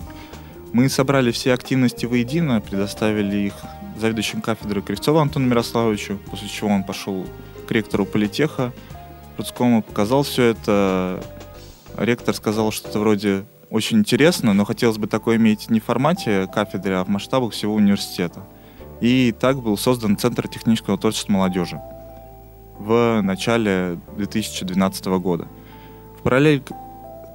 Мы 0.72 0.90
собрали 0.90 1.32
все 1.32 1.54
активности 1.54 2.06
воедино, 2.06 2.62
предоставили 2.62 3.38
их 3.38 3.54
заведующим 3.98 4.42
кафедрой 4.42 4.84
Кривцову 4.84 5.20
Антону 5.20 5.48
Мирославовичу, 5.48 6.20
после 6.30 6.48
чего 6.48 6.70
он 6.70 6.84
пошел 6.84 7.26
к 7.68 7.72
ректору 7.72 8.06
политеха 8.06 8.72
Рудскому, 9.38 9.82
показал 9.82 10.24
все 10.24 10.44
это. 10.44 11.24
Ректор 11.98 12.34
сказал 12.36 12.72
что-то 12.72 13.00
вроде 13.00 13.46
очень 13.70 14.00
интересно, 14.00 14.54
но 14.54 14.66
хотелось 14.66 14.98
бы 14.98 15.08
такое 15.08 15.38
иметь 15.38 15.70
не 15.70 15.80
в 15.80 15.86
формате 15.86 16.48
кафедры, 16.54 16.96
а 16.96 17.04
в 17.04 17.10
масштабах 17.10 17.54
всего 17.54 17.74
университета. 17.76 18.44
И 19.02 19.34
так 19.38 19.62
был 19.62 19.78
создан 19.78 20.18
Центр 20.18 20.48
технического 20.48 20.98
творчества 20.98 21.34
молодежи 21.34 21.80
в 22.80 23.22
начале 23.22 24.00
2012 24.16 25.06
года. 25.20 25.48
В 26.18 26.24
параллель 26.24 26.64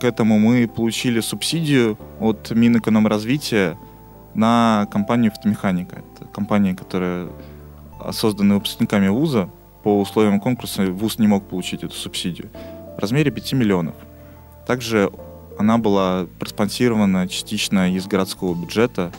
к 0.01 0.05
этому 0.05 0.39
мы 0.39 0.67
получили 0.67 1.21
субсидию 1.21 1.99
от 2.19 2.51
Минэкономразвития 2.51 3.79
на 4.35 4.89
компанию 4.91 5.31
«Фотомеханика». 5.31 6.03
Это 6.15 6.27
компания, 6.27 6.75
которая 6.75 7.29
создана 8.11 8.55
выпускниками 8.55 9.09
вуза. 9.09 9.49
По 9.83 10.01
условиям 10.01 10.41
конкурса 10.41 10.91
вуз 10.91 11.19
не 11.19 11.27
мог 11.27 11.47
получить 11.47 11.85
эту 11.85 11.95
субсидию 11.95 12.51
в 12.97 12.99
размере 12.99 13.31
5 13.31 13.53
миллионов. 13.53 13.95
Также 14.67 15.13
она 15.59 15.79
была 15.79 16.27
проспонсирована 16.39 17.29
частично 17.29 17.95
из 17.95 18.07
городского 18.07 18.55
бюджета 18.55 19.13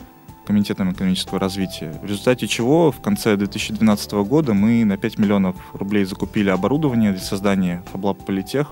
Комитетом 0.46 0.92
экономического 0.92 1.40
развития. 1.40 1.98
В 2.00 2.06
результате 2.06 2.46
чего 2.46 2.92
в 2.92 3.00
конце 3.00 3.36
2012 3.36 4.12
года 4.12 4.54
мы 4.54 4.84
на 4.84 4.96
5 4.96 5.18
миллионов 5.18 5.56
рублей 5.72 6.04
закупили 6.04 6.50
оборудование 6.50 7.10
для 7.10 7.20
создания 7.20 7.82
FabLab 7.92 8.24
Политех, 8.24 8.70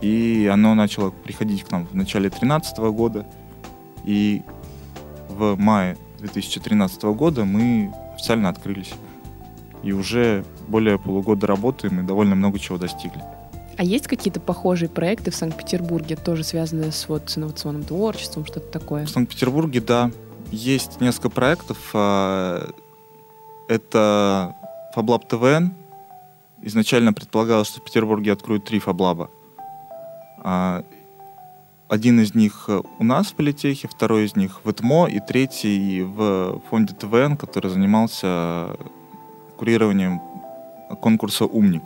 и 0.00 0.50
оно 0.50 0.74
начало 0.74 1.10
приходить 1.10 1.64
к 1.64 1.70
нам 1.70 1.86
в 1.86 1.94
начале 1.94 2.30
2013 2.30 2.78
года. 2.78 3.26
И 4.06 4.42
в 5.28 5.56
мае 5.56 5.98
2013 6.20 7.02
года 7.04 7.44
мы 7.44 7.92
официально 8.14 8.48
открылись. 8.48 8.94
И 9.82 9.92
уже 9.92 10.44
более 10.66 10.98
полугода 10.98 11.46
работаем 11.46 12.00
и 12.00 12.02
довольно 12.04 12.34
много 12.34 12.58
чего 12.58 12.78
достигли. 12.78 13.22
А 13.76 13.84
есть 13.84 14.06
какие-то 14.06 14.40
похожие 14.40 14.88
проекты 14.88 15.30
в 15.30 15.36
Санкт-Петербурге, 15.36 16.16
тоже 16.16 16.42
связанные 16.42 16.92
с, 16.92 17.06
вот, 17.08 17.28
с 17.28 17.36
инновационным 17.36 17.84
творчеством, 17.84 18.46
что-то 18.46 18.66
такое? 18.70 19.04
В 19.04 19.10
Санкт-Петербурге, 19.10 19.82
да. 19.82 20.10
Есть 20.50 21.00
несколько 21.00 21.30
проектов. 21.30 21.78
А, 21.94 22.70
это 23.68 24.54
FabLab 24.94 25.26
ТВН. 25.28 25.74
Изначально 26.62 27.12
предполагалось, 27.12 27.68
что 27.68 27.80
в 27.80 27.84
Петербурге 27.84 28.32
откроют 28.32 28.64
три 28.64 28.78
FabLab. 28.78 29.28
А, 30.38 30.84
один 31.88 32.20
из 32.20 32.34
них 32.34 32.68
у 32.98 33.04
нас 33.04 33.28
в 33.28 33.34
политехе, 33.34 33.88
второй 33.88 34.24
из 34.24 34.34
них 34.36 34.60
в 34.64 34.70
ЭТМО 34.70 35.06
и 35.06 35.20
третий 35.20 36.02
в 36.02 36.60
фонде 36.68 36.94
ТВН, 36.94 37.36
который 37.36 37.70
занимался 37.70 38.76
курированием 39.56 40.20
конкурса 41.00 41.44
«Умник» 41.44 41.84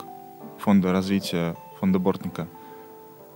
фонда 0.59 0.91
развития 0.91 1.55
фонда 1.79 1.99
Бортника. 1.99 2.47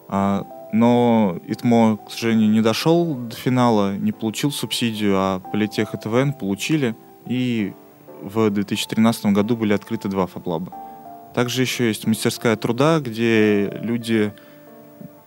А, 0.07 0.45
но 0.75 1.37
ИТМО, 1.47 1.97
к 2.05 2.11
сожалению, 2.11 2.49
не 2.49 2.61
дошел 2.61 3.15
до 3.15 3.35
финала, 3.35 3.95
не 3.95 4.11
получил 4.11 4.51
субсидию, 4.51 5.15
а 5.15 5.39
Политех 5.39 5.93
и 5.93 5.97
ТВН 5.97 6.33
получили, 6.33 6.95
и 7.25 7.73
в 8.21 8.49
2013 8.49 9.27
году 9.27 9.55
были 9.55 9.71
открыты 9.73 10.09
два 10.09 10.27
фаблаба. 10.27 10.73
Также 11.33 11.61
еще 11.61 11.87
есть 11.87 12.05
мастерская 12.05 12.55
труда, 12.57 12.99
где 12.99 13.69
люди 13.81 14.33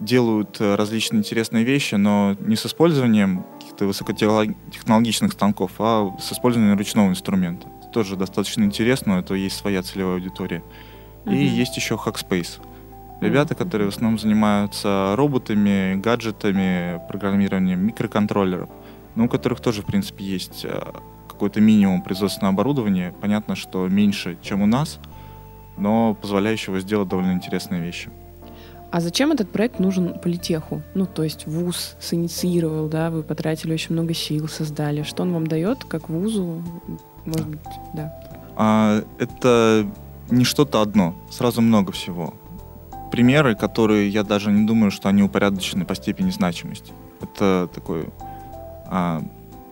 делают 0.01 0.61
различные 0.61 1.21
интересные 1.21 1.65
вещи, 1.65 1.95
но 1.95 2.37
не 2.41 2.57
с 2.57 2.67
использованием 2.67 3.45
каких-то 3.59 3.87
высокотехнологичных 3.87 5.33
станков, 5.33 5.73
а 5.79 6.15
с 6.21 6.31
использованием 6.31 6.77
ручного 6.77 7.09
инструмента. 7.09 7.69
Это 7.81 7.89
тоже 7.89 8.17
достаточно 8.17 8.65
интересно, 8.65 9.15
это 9.15 9.35
есть 9.35 9.57
своя 9.57 9.83
целевая 9.83 10.17
аудитория. 10.17 10.63
Mm-hmm. 11.25 11.37
И 11.37 11.47
есть 11.47 11.77
еще 11.77 11.95
Hackspace. 11.95 12.61
Ребята, 13.21 13.57
которые 13.57 13.91
в 13.91 13.95
основном 13.95 14.19
занимаются 14.19 15.15
роботами, 15.17 15.97
гаджетами, 15.97 17.01
программированием 17.09 17.81
микроконтроллеров, 17.81 18.71
но 19.17 19.25
у 19.25 19.29
которых 19.29 19.61
тоже, 19.61 19.83
в 19.83 19.87
принципе, 19.87 20.25
есть 20.25 20.65
э, 20.65 20.81
какой-то 21.29 21.61
минимум 21.61 22.03
производственного 22.03 22.55
оборудования. 22.55 23.13
Понятно, 23.21 23.57
что 23.57 23.89
меньше, 23.89 24.39
чем 24.41 24.63
у 24.63 24.67
нас, 24.67 25.01
но 25.77 26.15
позволяющего 26.15 26.79
сделать 26.79 27.09
довольно 27.09 27.33
интересные 27.33 27.83
вещи. 27.83 28.09
А 28.93 29.01
зачем 29.01 29.33
этот 29.33 29.51
проект 29.51 29.81
нужен 29.81 30.19
политеху? 30.21 30.83
Ну, 30.95 31.05
то 31.05 31.25
есть 31.25 31.47
вуз 31.47 31.97
синициировал, 32.01 32.89
да, 32.89 33.11
вы 33.11 33.25
потратили 33.25 33.73
очень 33.73 33.95
много 33.95 34.15
сил, 34.15 34.47
создали. 34.47 35.03
Что 35.03 35.25
он 35.25 35.33
вам 35.33 35.47
дает, 35.47 35.85
как 35.85 36.09
вузу? 36.09 36.63
Может 37.25 37.49
быть, 37.49 37.61
да. 37.95 38.15
А, 38.57 39.03
это 39.19 39.87
не 40.31 40.45
что-то 40.45 40.81
одно, 40.81 41.17
сразу 41.31 41.61
много 41.61 41.91
всего 41.93 42.35
примеры, 43.11 43.55
которые 43.55 44.09
я 44.09 44.23
даже 44.23 44.51
не 44.51 44.67
думаю, 44.67 44.91
что 44.91 45.09
они 45.09 45.23
упорядочены 45.23 45.85
по 45.85 45.95
степени 45.95 46.31
значимости. 46.31 46.93
Это 47.21 47.69
такое 47.75 48.07
а, 48.87 49.23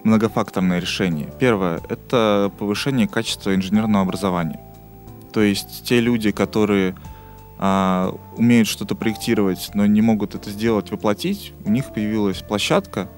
многофакторное 0.05 0.79
решение. 0.79 1.33
Первое— 1.39 1.81
это 1.89 2.53
повышение 2.59 3.09
качества 3.09 3.55
инженерного 3.55 4.03
образования. 4.03 4.61
То 5.33 5.43
есть 5.43 5.85
те 5.85 6.01
люди, 6.01 6.31
которые 6.31 6.95
а, 7.59 8.15
умеют 8.37 8.69
что-то 8.69 8.95
проектировать, 8.95 9.71
но 9.75 9.87
не 9.87 10.01
могут 10.03 10.35
это 10.35 10.51
сделать, 10.51 10.91
воплотить, 10.91 11.53
у 11.65 11.71
них 11.71 11.93
появилась 11.93 12.43
площадка, 12.43 13.09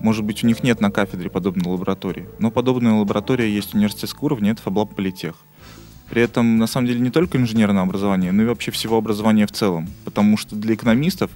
может 0.00 0.24
быть, 0.24 0.42
у 0.42 0.46
них 0.46 0.62
нет 0.62 0.80
на 0.80 0.90
кафедре 0.90 1.30
подобной 1.30 1.70
лаборатории, 1.70 2.28
но 2.38 2.50
подобная 2.50 2.94
лаборатория 2.94 3.52
есть 3.52 3.72
в 3.72 3.74
университетском 3.74 4.24
уровне, 4.24 4.50
это 4.50 4.62
Фаблаб 4.62 4.94
Политех. 4.94 5.36
При 6.10 6.22
этом, 6.22 6.58
на 6.58 6.66
самом 6.66 6.88
деле, 6.88 7.00
не 7.00 7.10
только 7.10 7.38
инженерное 7.38 7.82
образование, 7.82 8.32
но 8.32 8.42
и 8.42 8.46
вообще 8.46 8.72
всего 8.72 8.98
образования 8.98 9.46
в 9.46 9.52
целом. 9.52 9.88
Потому 10.04 10.36
что 10.36 10.56
для 10.56 10.74
экономистов 10.74 11.30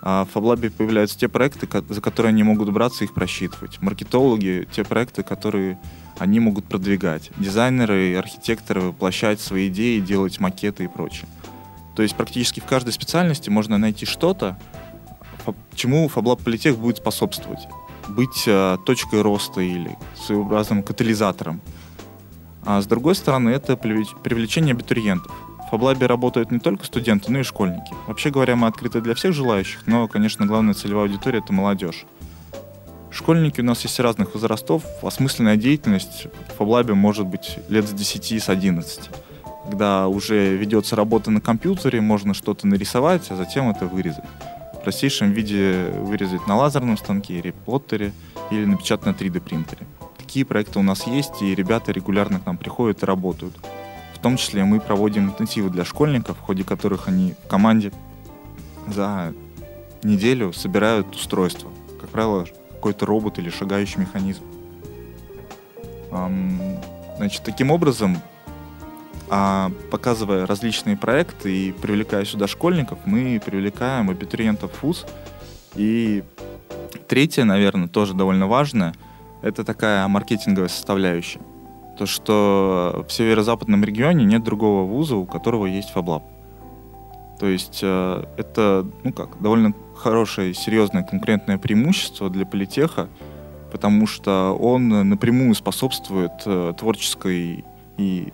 а, 0.00 0.24
в 0.24 0.34
FabLab 0.34 0.70
появляются 0.70 1.18
те 1.18 1.28
проекты, 1.28 1.68
за 1.88 2.00
которые 2.00 2.30
они 2.30 2.42
могут 2.42 2.70
браться 2.72 3.04
и 3.04 3.06
их 3.06 3.14
просчитывать. 3.14 3.80
Маркетологи— 3.82 4.66
те 4.72 4.84
проекты, 4.84 5.22
которые 5.22 5.78
они 6.18 6.40
могут 6.40 6.64
продвигать. 6.64 7.30
Дизайнеры 7.36 8.12
и 8.12 8.14
архитекторы 8.14 8.80
воплощать 8.80 9.40
свои 9.40 9.68
идеи, 9.68 10.00
делать 10.00 10.40
макеты 10.40 10.84
и 10.84 10.88
прочее. 10.88 11.26
То 11.94 12.02
есть 12.02 12.14
практически 12.14 12.60
в 12.60 12.64
каждой 12.64 12.92
специальности 12.92 13.50
можно 13.50 13.78
найти 13.78 14.06
что-то, 14.06 14.58
чему 15.74 16.08
FabLab 16.14 16.42
Политех 16.42 16.78
будет 16.78 16.98
способствовать. 16.98 17.66
Быть 18.08 18.44
э, 18.46 18.78
точкой 18.86 19.22
роста 19.22 19.60
или 19.60 19.96
своеобразным 20.14 20.82
катализатором. 20.82 21.60
А 22.66 22.82
с 22.82 22.86
другой 22.86 23.14
стороны, 23.14 23.50
это 23.50 23.76
привлечение 23.76 24.72
абитуриентов. 24.72 25.32
В 25.70 25.74
FabLab 25.74 26.04
работают 26.04 26.50
не 26.50 26.58
только 26.58 26.84
студенты, 26.84 27.30
но 27.30 27.38
и 27.38 27.42
школьники. 27.44 27.94
Вообще 28.06 28.30
говоря, 28.30 28.56
мы 28.56 28.66
открыты 28.66 29.00
для 29.00 29.14
всех 29.14 29.32
желающих, 29.32 29.86
но, 29.86 30.08
конечно, 30.08 30.46
главная 30.46 30.74
целевая 30.74 31.04
аудитория— 31.04 31.38
это 31.44 31.52
молодежь. 31.52 32.06
Школьники 33.10 33.60
у 33.60 33.64
нас 33.64 33.82
есть 33.84 33.98
разных 34.00 34.34
возрастов. 34.34 34.82
Осмысленная 35.02 35.56
деятельность 35.56 36.26
в 36.48 36.60
FabLab 36.60 36.92
может 36.94 37.26
быть 37.26 37.58
лет 37.68 37.88
с 37.88 37.92
10, 37.92 38.42
с 38.42 38.48
11. 38.48 39.10
Когда 39.64 40.06
уже 40.08 40.56
ведется 40.56 40.96
работа 40.96 41.30
на 41.30 41.40
компьютере, 41.40 42.00
можно 42.00 42.34
что-то 42.34 42.66
нарисовать, 42.66 43.30
а 43.30 43.36
затем 43.36 43.70
это 43.70 43.86
вырезать. 43.86 44.24
В 44.74 44.82
простейшем 44.82 45.32
виде 45.32 45.86
вырезать 46.00 46.46
на 46.46 46.56
лазерном 46.56 46.96
станке, 46.98 47.40
реплоттере 47.40 48.12
или 48.50 48.64
напечатать 48.64 49.06
на 49.06 49.10
3D 49.10 49.40
принтере. 49.40 49.86
Такие 50.26 50.44
проекты 50.44 50.80
у 50.80 50.82
нас 50.82 51.06
есть, 51.06 51.40
и 51.40 51.54
ребята 51.54 51.92
регулярно 51.92 52.40
к 52.40 52.46
нам 52.46 52.56
приходят 52.56 53.00
и 53.00 53.06
работают. 53.06 53.54
В 54.12 54.18
том 54.18 54.36
числе 54.36 54.64
мы 54.64 54.80
проводим 54.80 55.26
интенсивы 55.28 55.70
для 55.70 55.84
школьников, 55.84 56.36
в 56.36 56.40
ходе 56.40 56.64
которых 56.64 57.06
они 57.06 57.36
в 57.44 57.46
команде 57.46 57.92
за 58.88 59.32
неделю 60.02 60.52
собирают 60.52 61.14
устройство. 61.14 61.70
Как 62.00 62.10
правило, 62.10 62.44
какой-то 62.72 63.06
робот 63.06 63.38
или 63.38 63.50
шагающий 63.50 64.00
механизм. 64.00 64.42
Значит, 67.18 67.44
таким 67.44 67.70
образом, 67.70 68.18
а, 69.30 69.70
показывая 69.92 70.44
различные 70.44 70.96
проекты 70.96 71.56
и 71.56 71.70
привлекая 71.70 72.24
сюда 72.24 72.48
школьников, 72.48 72.98
мы 73.04 73.40
привлекаем 73.42 74.10
абитуриентов 74.10 74.82
ВУЗ. 74.82 75.06
И 75.76 76.24
третье, 77.06 77.44
наверное, 77.44 77.86
тоже 77.86 78.12
довольно 78.12 78.48
важное— 78.48 78.92
это 79.46 79.64
такая 79.64 80.06
маркетинговая 80.08 80.68
составляющая. 80.68 81.40
То, 81.98 82.04
что 82.06 83.04
в 83.08 83.12
северо-западном 83.12 83.84
регионе 83.84 84.24
нет 84.24 84.42
другого 84.44 84.84
вуза, 84.84 85.16
у 85.16 85.24
которого 85.24 85.66
есть 85.66 85.92
FabLab. 85.94 86.22
То 87.38 87.46
есть 87.46 87.80
э, 87.82 88.24
это, 88.36 88.86
ну 89.04 89.12
как, 89.12 89.40
довольно 89.40 89.74
хорошее, 89.94 90.52
серьезное 90.54 91.02
конкурентное 91.02 91.58
преимущество 91.58 92.28
для 92.28 92.44
политеха, 92.46 93.08
потому 93.72 94.06
что 94.06 94.56
он 94.58 94.88
напрямую 95.08 95.54
способствует 95.54 96.32
э, 96.46 96.72
творческой 96.78 97.64
и 97.98 98.32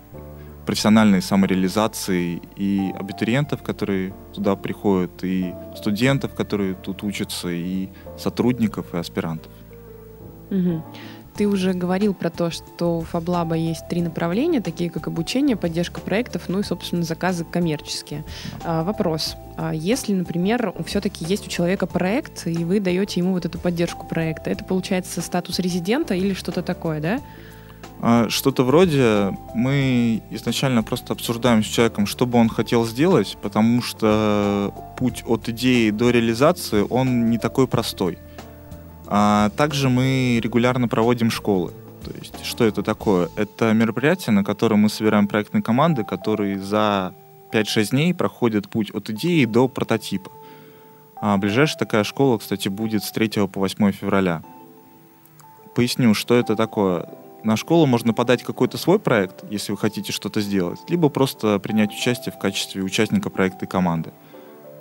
профессиональной 0.65 1.21
самореализации 1.21 2.41
и 2.55 2.93
абитуриентов, 2.97 3.61
которые 3.61 4.13
туда 4.33 4.55
приходят, 4.55 5.23
и 5.23 5.53
студентов, 5.75 6.33
которые 6.33 6.73
тут 6.73 7.03
учатся, 7.03 7.49
и 7.49 7.89
сотрудников, 8.17 8.93
и 8.93 8.97
аспирантов. 8.97 9.51
Угу. 10.53 10.83
Ты 11.35 11.47
уже 11.47 11.73
говорил 11.73 12.13
про 12.13 12.29
то, 12.29 12.51
что 12.51 12.99
у 12.99 13.01
Фаблаба 13.01 13.55
есть 13.55 13.87
три 13.87 14.01
направления, 14.01 14.61
такие 14.61 14.91
как 14.91 15.07
обучение, 15.07 15.55
поддержка 15.55 15.99
проектов, 15.99 16.43
ну 16.47 16.59
и, 16.59 16.63
собственно, 16.63 17.01
заказы 17.01 17.43
коммерческие. 17.43 18.23
А, 18.63 18.83
вопрос. 18.83 19.35
А 19.57 19.73
если, 19.73 20.13
например, 20.13 20.73
все-таки 20.85 21.25
есть 21.25 21.47
у 21.47 21.49
человека 21.49 21.87
проект, 21.87 22.45
и 22.45 22.63
вы 22.63 22.79
даете 22.79 23.19
ему 23.19 23.31
вот 23.33 23.45
эту 23.45 23.57
поддержку 23.57 24.05
проекта, 24.05 24.51
это 24.51 24.63
получается 24.63 25.21
статус 25.21 25.57
резидента 25.57 26.13
или 26.13 26.35
что-то 26.35 26.61
такое, 26.61 27.01
да? 27.01 27.19
А, 27.99 28.29
что-то 28.29 28.63
вроде 28.63 29.35
мы 29.55 30.21
изначально 30.29 30.83
просто 30.83 31.13
обсуждаем 31.13 31.63
с 31.63 31.67
человеком, 31.67 32.05
что 32.05 32.27
бы 32.27 32.37
он 32.37 32.47
хотел 32.47 32.85
сделать, 32.85 33.37
потому 33.41 33.81
что 33.81 34.71
путь 34.97 35.23
от 35.25 35.49
идеи 35.49 35.89
до 35.89 36.11
реализации, 36.11 36.85
он 36.87 37.31
не 37.31 37.39
такой 37.39 37.67
простой. 37.67 38.19
А 39.07 39.49
также 39.51 39.89
мы 39.89 40.39
регулярно 40.41 40.87
проводим 40.87 41.29
школы. 41.29 41.73
То 42.03 42.11
есть, 42.19 42.45
что 42.45 42.65
это 42.65 42.83
такое? 42.83 43.29
Это 43.35 43.71
мероприятие, 43.73 44.33
на 44.33 44.43
котором 44.43 44.79
мы 44.79 44.89
собираем 44.89 45.27
проектные 45.27 45.63
команды, 45.63 46.03
которые 46.03 46.59
за 46.59 47.13
5-6 47.51 47.91
дней 47.91 48.13
проходят 48.13 48.69
путь 48.69 48.91
от 48.91 49.09
идеи 49.09 49.45
до 49.45 49.67
прототипа. 49.67 50.31
А 51.15 51.37
ближайшая 51.37 51.79
такая 51.79 52.03
школа, 52.03 52.37
кстати, 52.37 52.67
будет 52.67 53.03
с 53.03 53.11
3 53.11 53.47
по 53.47 53.59
8 53.61 53.91
февраля. 53.91 54.43
Поясню, 55.75 56.13
что 56.13 56.35
это 56.35 56.55
такое. 56.55 57.07
На 57.43 57.57
школу 57.57 57.85
можно 57.85 58.13
подать 58.13 58.43
какой-то 58.43 58.77
свой 58.77 58.99
проект, 58.99 59.43
если 59.49 59.71
вы 59.71 59.77
хотите 59.77 60.11
что-то 60.11 60.39
сделать, 60.41 60.79
либо 60.87 61.09
просто 61.09 61.59
принять 61.59 61.91
участие 61.91 62.33
в 62.33 62.39
качестве 62.39 62.83
участника 62.83 63.29
проекта 63.29 63.65
и 63.65 63.67
команды. 63.67 64.13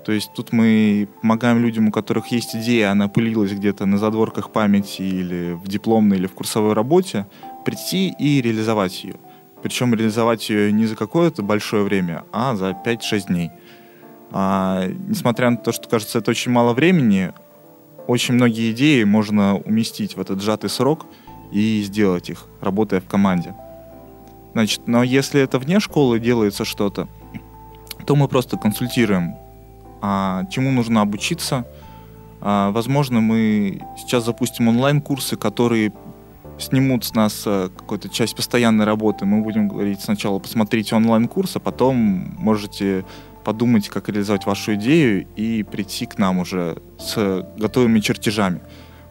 То 0.04 0.12
есть 0.12 0.32
тут 0.34 0.52
мы 0.52 1.08
помогаем 1.20 1.58
людям, 1.58 1.88
у 1.88 1.92
которых 1.92 2.28
есть 2.28 2.56
идея, 2.56 2.90
она 2.90 3.08
пылилась 3.08 3.52
где-то 3.52 3.86
на 3.86 3.98
задворках 3.98 4.50
памяти 4.50 5.02
или 5.02 5.52
в 5.52 5.68
дипломной, 5.68 6.16
или 6.16 6.26
в 6.26 6.32
курсовой 6.32 6.72
работе, 6.72 7.26
прийти 7.64 8.12
и 8.18 8.42
реализовать 8.42 9.04
ее. 9.04 9.14
Причем 9.62 9.94
реализовать 9.94 10.50
ее 10.50 10.72
не 10.72 10.86
за 10.86 10.96
какое-то 10.96 11.42
большое 11.42 11.84
время, 11.84 12.24
а 12.32 12.56
за 12.56 12.70
5-6 12.70 13.26
дней. 13.28 13.50
А, 14.32 14.88
несмотря 15.08 15.50
на 15.50 15.56
то, 15.56 15.70
что 15.70 15.88
кажется 15.88 16.18
это 16.18 16.32
очень 16.32 16.50
мало 16.50 16.72
времени, 16.72 17.32
очень 18.08 18.34
многие 18.34 18.72
идеи 18.72 19.04
можно 19.04 19.56
уместить 19.58 20.16
в 20.16 20.20
этот 20.20 20.42
сжатый 20.42 20.68
срок 20.68 21.06
и 21.52 21.82
сделать 21.82 22.28
их, 22.28 22.46
работая 22.60 23.00
в 23.00 23.06
команде. 23.06 23.54
Значит, 24.52 24.82
но 24.86 25.04
если 25.04 25.40
это 25.40 25.58
вне 25.58 25.78
школы 25.78 26.18
делается 26.18 26.64
что-то, 26.64 27.08
то 28.04 28.16
мы 28.16 28.26
просто 28.26 28.56
консультируем 28.56 29.36
чему 30.50 30.70
нужно 30.70 31.00
обучиться. 31.00 31.64
А, 32.40 32.72
возможно, 32.72 33.20
мы 33.20 33.80
сейчас 33.96 34.24
запустим 34.24 34.68
онлайн-курсы, 34.68 35.36
которые 35.36 35.92
снимут 36.58 37.04
с 37.04 37.14
нас 37.14 37.44
а, 37.46 37.68
какую-то 37.68 38.08
часть 38.08 38.34
постоянной 38.34 38.84
работы. 38.84 39.24
Мы 39.24 39.42
будем 39.42 39.68
говорить 39.68 40.00
сначала 40.00 40.40
посмотрите 40.40 40.96
онлайн-курс, 40.96 41.56
а 41.56 41.60
потом 41.60 41.96
можете 41.96 43.04
подумать, 43.44 43.88
как 43.88 44.08
реализовать 44.08 44.44
вашу 44.44 44.74
идею 44.74 45.26
и 45.36 45.62
прийти 45.62 46.06
к 46.06 46.18
нам 46.18 46.38
уже 46.38 46.78
с 46.98 47.46
готовыми 47.56 48.00
чертежами. 48.00 48.60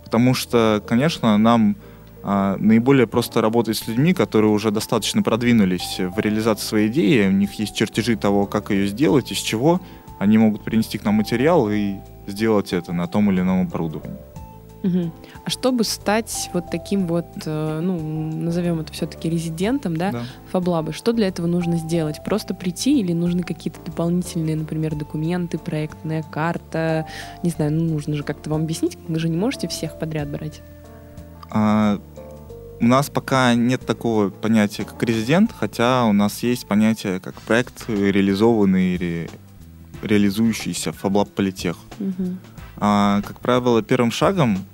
Потому 0.03 0.33
что, 0.33 0.83
конечно, 0.85 1.37
нам 1.37 1.77
а, 2.23 2.57
наиболее 2.57 3.07
просто 3.07 3.39
работать 3.39 3.77
с 3.77 3.87
людьми, 3.87 4.13
которые 4.13 4.51
уже 4.51 4.71
достаточно 4.71 5.23
продвинулись 5.23 5.99
в 5.99 6.19
реализации 6.19 6.65
своей 6.65 6.87
идеи, 6.89 7.27
у 7.27 7.31
них 7.31 7.53
есть 7.53 7.75
чертежи 7.75 8.17
того, 8.17 8.45
как 8.45 8.71
ее 8.71 8.87
сделать, 8.87 9.31
из 9.31 9.37
чего, 9.37 9.79
они 10.21 10.37
могут 10.37 10.63
принести 10.63 10.99
к 10.99 11.03
нам 11.03 11.15
материал 11.15 11.67
и 11.71 11.95
сделать 12.27 12.73
это 12.73 12.93
на 12.93 13.07
том 13.07 13.31
или 13.31 13.41
ином 13.41 13.61
оборудовании. 13.61 14.19
Угу. 14.83 15.11
А 15.45 15.49
чтобы 15.49 15.83
стать 15.83 16.51
вот 16.53 16.65
таким 16.69 17.07
вот, 17.07 17.25
э, 17.43 17.79
ну, 17.81 17.99
назовем 17.99 18.79
это 18.79 18.93
все-таки 18.93 19.31
резидентом, 19.31 19.97
да, 19.97 20.11
да, 20.11 20.21
Фаблабы, 20.51 20.93
что 20.93 21.11
для 21.13 21.27
этого 21.27 21.47
нужно 21.47 21.77
сделать? 21.77 22.23
Просто 22.23 22.53
прийти 22.53 22.99
или 22.99 23.13
нужны 23.13 23.41
какие-то 23.41 23.79
дополнительные, 23.83 24.55
например, 24.55 24.93
документы, 24.93 25.57
проектная 25.57 26.21
карта? 26.21 27.07
Не 27.41 27.49
знаю, 27.49 27.71
ну, 27.71 27.85
нужно 27.85 28.13
же 28.13 28.21
как-то 28.21 28.51
вам 28.51 28.61
объяснить, 28.61 28.99
вы 29.07 29.17
же 29.17 29.27
не 29.27 29.37
можете 29.37 29.67
всех 29.67 29.97
подряд 29.97 30.29
брать. 30.29 30.61
А, 31.49 31.99
у 32.79 32.85
нас 32.85 33.09
пока 33.09 33.55
нет 33.55 33.83
такого 33.87 34.29
понятия, 34.29 34.83
как 34.83 35.01
резидент, 35.01 35.51
хотя 35.51 36.05
у 36.05 36.13
нас 36.13 36.43
есть 36.43 36.67
понятие, 36.67 37.19
как 37.19 37.41
проект 37.41 37.89
реализованный 37.89 38.93
или 38.93 39.29
реализующийся 40.01 40.91
FabLab 40.91 41.29
Политех. 41.29 41.77
Угу. 41.99 42.37
А, 42.77 43.21
как 43.21 43.39
правило, 43.39 43.81
первым 43.81 44.11
шагом, 44.11 44.65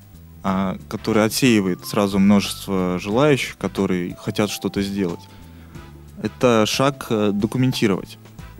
а, 0.44 0.78
который 0.90 1.26
отсеивает 1.26 1.86
сразу 1.86 2.20
множество 2.20 2.98
желающих, 3.00 3.58
которые 3.58 4.16
хотят 4.16 4.50
что-то 4.50 4.82
сделать, 4.82 5.20
это 6.22 6.66
шаг 6.66 7.08
э, 7.10 7.32
документировать. 7.34 8.18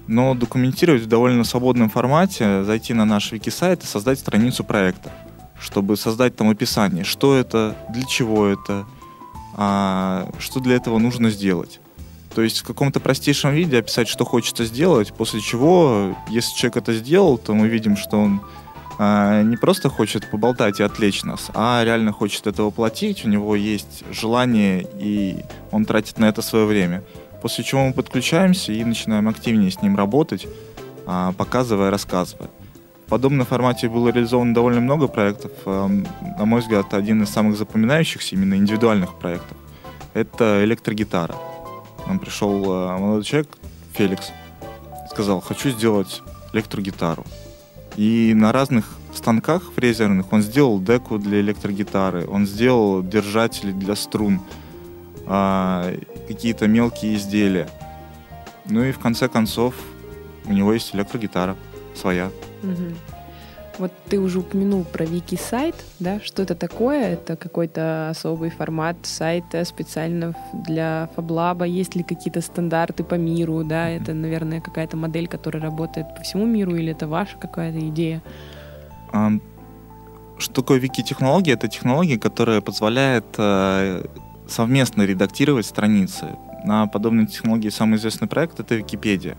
Но 0.08 0.36
документировать 0.36 1.02
в 1.02 1.08
довольно 1.08 1.44
свободном 1.44 1.90
формате, 1.90 2.64
зайти 2.64 2.94
на 2.94 3.06
наш 3.06 3.32
вики-сайт 3.32 3.84
и 3.84 3.88
создать 3.88 4.20
страницу 4.20 4.64
проекта, 4.64 5.12
чтобы 5.60 5.98
создать 5.98 6.36
там 6.36 6.50
описание, 6.50 7.04
что 7.04 7.36
это, 7.36 7.76
для 7.90 8.04
чего 8.06 8.46
это, 8.46 8.86
а, 9.56 10.30
что 10.40 10.60
для 10.60 10.76
этого 10.76 11.00
нужно 11.00 11.30
сделать. 11.30 11.80
То 12.38 12.44
есть 12.44 12.60
в 12.60 12.64
каком-то 12.66 13.00
простейшем 13.00 13.50
виде 13.50 13.80
описать, 13.80 14.08
что 14.08 14.24
хочется 14.24 14.64
сделать, 14.64 15.12
после 15.12 15.42
чего, 15.42 16.16
если 16.30 16.56
человек 16.56 16.78
это 16.78 16.94
сделал, 16.94 17.40
то 17.40 17.56
мы 17.56 17.68
видим, 17.68 17.98
что 17.98 18.20
он 18.20 18.42
а, 19.00 19.42
не 19.42 19.58
просто 19.58 19.90
хочет 19.90 20.30
поболтать 20.30 20.80
и 20.80 20.84
отвлечь 20.84 21.24
нас, 21.24 21.50
а 21.56 21.82
реально 21.84 22.12
хочет 22.12 22.46
это 22.46 22.62
воплотить, 22.62 23.26
у 23.26 23.28
него 23.28 23.56
есть 23.56 24.04
желание, 24.12 24.88
и 25.00 25.38
он 25.72 25.86
тратит 25.86 26.20
на 26.20 26.26
это 26.26 26.44
свое 26.44 26.68
время. 26.68 27.02
После 27.42 27.64
чего 27.64 27.88
мы 27.88 27.94
подключаемся 27.94 28.72
и 28.72 28.84
начинаем 28.84 29.28
активнее 29.28 29.72
с 29.72 29.82
ним 29.82 29.98
работать, 29.98 30.46
а, 31.08 31.32
показывая, 31.32 31.90
рассказывая. 31.90 32.52
В 33.08 33.10
подобном 33.10 33.48
формате 33.48 33.90
было 33.90 34.10
реализовано 34.10 34.54
довольно 34.54 34.82
много 34.82 35.08
проектов. 35.08 35.54
А, 35.66 35.88
на 36.38 36.46
мой 36.46 36.62
взгляд, 36.62 36.94
один 36.94 37.24
из 37.24 37.30
самых 37.30 37.58
запоминающихся 37.58 38.36
именно 38.36 38.54
индивидуальных 38.54 39.18
проектов— 39.18 39.58
это 40.14 40.64
электрогитара. 40.64 41.34
Нам 42.08 42.20
пришел 42.20 42.64
а, 42.68 42.98
молодой 42.98 43.24
человек, 43.24 43.50
Феликс, 43.94 44.32
сказал, 45.12 45.42
хочу 45.42 45.70
сделать 45.70 46.22
электрогитару. 46.54 47.26
И 47.96 48.34
на 48.36 48.52
разных 48.52 48.86
станках 49.14 49.72
фрезерных 49.76 50.32
он 50.32 50.42
сделал 50.42 50.80
деку 50.80 51.18
для 51.18 51.42
электрогитары, 51.42 52.28
он 52.28 52.46
сделал 52.46 53.02
держатели 53.02 53.72
для 53.72 53.96
струн, 53.96 54.40
какие-то 55.26 56.68
мелкие 56.68 57.16
изделия. 57.16 57.68
Ну 58.66 58.84
и 58.84 58.92
в 58.92 59.00
конце 59.00 59.28
концов 59.28 59.74
у 60.46 60.54
него 60.54 60.74
есть 60.74 60.94
электрогитара 60.94 61.56
своя. 61.96 62.32
Угу. 62.64 63.17
Вот 63.80 63.92
ты 64.10 64.20
уже 64.20 64.40
упомянул 64.40 64.84
про 64.84 65.06
вики-сайт, 65.06 65.76
да? 66.00 66.20
Что 66.20 66.42
это 66.42 66.56
такое? 66.56 67.14
Это 67.14 67.36
какой-то 67.36 68.10
особый 68.10 68.50
формат 68.50 68.98
сайта 69.04 69.64
специально 69.66 70.34
для 70.68 71.10
Фаблаба? 71.16 71.66
Есть 71.66 71.96
ли 71.96 72.04
какие-то 72.04 72.42
стандарты 72.42 73.04
по 73.04 73.16
миру, 73.16 73.64
да? 73.64 73.90
Это, 73.90 74.14
наверное, 74.14 74.62
какая-то 74.62 74.98
модель, 74.98 75.28
которая 75.28 75.62
работает 75.62 76.08
по 76.16 76.22
всему 76.22 76.46
миру, 76.46 76.76
или 76.76 76.92
это 76.92 77.08
ваша 77.08 77.38
какая-то 77.38 77.80
идея? 77.90 78.24
Um, 79.14 79.42
что 80.40 80.54
такое 80.62 80.80
вики-технология? 80.80 81.54
Это 81.54 81.68
технология, 81.68 82.18
которая 82.18 82.62
позволяет 82.62 83.26
э, 83.38 84.06
совместно 84.48 85.04
редактировать 85.04 85.66
страницы. 85.66 86.36
На 86.64 86.88
подобной 86.88 87.28
технологии 87.28 87.70
самый 87.70 87.98
известный 87.98 88.28
проект— 88.28 88.60
это 88.62 88.76
Википедия. 88.76 89.38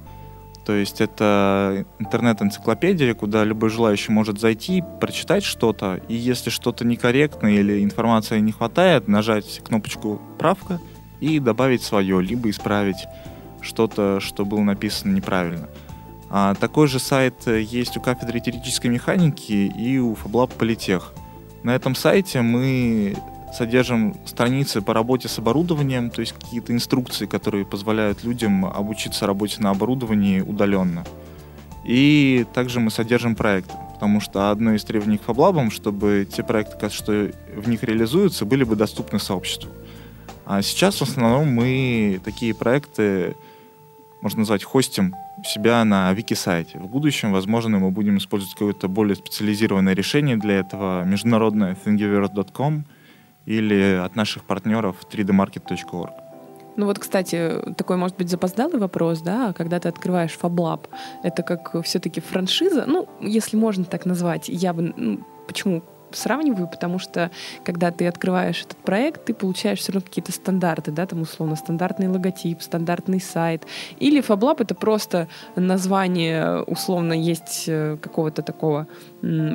То 0.68 0.74
есть 0.74 1.00
это 1.00 1.86
интернет-энциклопедия, 1.98 3.14
куда 3.14 3.42
любой 3.42 3.70
желающий 3.70 4.12
может 4.12 4.38
зайти, 4.38 4.84
прочитать 5.00 5.42
что-то, 5.42 5.98
и 6.08 6.14
если 6.14 6.50
что-то 6.50 6.84
некорректно 6.84 7.46
или 7.46 7.82
информации 7.82 8.38
не 8.40 8.52
хватает, 8.52 9.08
нажать 9.08 9.62
кнопочку 9.64 10.20
«Правка» 10.38 10.78
и 11.20 11.38
добавить 11.38 11.80
свое, 11.82 12.20
либо 12.20 12.50
исправить 12.50 13.06
что-то, 13.62 14.20
что 14.20 14.44
было 14.44 14.60
написано 14.60 15.14
неправильно. 15.14 15.70
А 16.28 16.54
такой 16.54 16.86
же 16.86 16.98
сайт 16.98 17.46
есть 17.46 17.96
у 17.96 18.02
кафедры 18.02 18.38
теоретической 18.38 18.90
механики 18.90 19.72
и 19.74 19.98
у 19.98 20.12
FabLab 20.12 20.52
Политех. 20.58 21.14
На 21.62 21.74
этом 21.76 21.94
сайте 21.94 22.42
мы 22.42 23.16
содержим 23.52 24.14
страницы 24.24 24.82
по 24.82 24.94
работе 24.94 25.28
с 25.28 25.38
оборудованием, 25.38 26.10
то 26.10 26.20
есть 26.20 26.32
какие-то 26.32 26.72
инструкции, 26.72 27.26
которые 27.26 27.64
позволяют 27.64 28.24
людям 28.24 28.64
обучиться 28.64 29.26
работе 29.26 29.60
на 29.60 29.70
оборудовании 29.70 30.40
удаленно. 30.40 31.04
И 31.84 32.46
также 32.52 32.80
мы 32.80 32.90
содержим 32.90 33.34
проекты, 33.34 33.72
потому 33.94 34.20
что 34.20 34.50
одно 34.50 34.74
из 34.74 34.84
требований 34.84 35.18
к 35.18 35.22
FabLab, 35.22 35.70
чтобы 35.70 36.28
те 36.30 36.42
проекты, 36.42 36.90
что 36.90 37.30
в 37.56 37.68
них 37.68 37.82
реализуются, 37.82 38.44
были 38.44 38.64
бы 38.64 38.76
доступны 38.76 39.18
сообществу. 39.18 39.70
А 40.44 40.62
сейчас 40.62 40.96
в 40.96 41.02
основном 41.02 41.48
мы 41.48 42.20
такие 42.24 42.54
проекты, 42.54 43.36
можно 44.20 44.40
назвать, 44.40 44.64
хостим 44.64 45.14
себя 45.44 45.84
на 45.84 46.12
вики-сайте. 46.12 46.78
В 46.78 46.88
будущем, 46.88 47.32
возможно, 47.32 47.78
мы 47.78 47.90
будем 47.90 48.18
использовать 48.18 48.54
какое-то 48.54 48.88
более 48.88 49.14
специализированное 49.14 49.94
решение 49.94 50.36
для 50.36 50.56
этого, 50.58 51.04
международное 51.04 51.76
thingiverse.com— 51.84 52.84
или 53.48 54.00
от 54.04 54.16
наших 54.16 54.44
партнеров 54.44 54.96
3dmarket.org. 55.10 56.10
Ну 56.76 56.86
вот, 56.86 56.98
кстати, 56.98 57.52
такой, 57.76 57.96
может 57.96 58.16
быть, 58.16 58.30
запоздалый 58.30 58.78
вопрос, 58.78 59.20
да, 59.20 59.52
когда 59.52 59.80
ты 59.80 59.88
открываешь 59.88 60.38
FabLab, 60.40 60.86
это 61.24 61.42
как 61.42 61.82
все-таки 61.82 62.20
франшиза, 62.20 62.84
ну, 62.86 63.08
если 63.20 63.56
можно 63.56 63.84
так 63.84 64.06
назвать, 64.06 64.48
я 64.48 64.72
бы, 64.72 64.92
ну, 64.96 65.26
почему 65.48 65.82
сравниваю, 66.12 66.68
потому 66.68 66.98
что 66.98 67.30
когда 67.64 67.90
ты 67.90 68.06
открываешь 68.06 68.62
этот 68.62 68.78
проект, 68.78 69.24
ты 69.26 69.34
получаешь 69.34 69.78
все 69.78 69.92
равно 69.92 70.06
какие-то 70.06 70.32
стандарты, 70.32 70.90
да, 70.90 71.06
там 71.06 71.22
условно 71.22 71.56
стандартный 71.56 72.08
логотип, 72.08 72.62
стандартный 72.62 73.20
сайт. 73.20 73.66
Или 73.98 74.22
FabLab— 74.22 74.56
это 74.60 74.74
просто 74.74 75.28
название, 75.56 76.62
условно, 76.62 77.12
есть 77.12 77.64
э, 77.66 77.96
какого-то 78.00 78.42
такого 78.42 78.86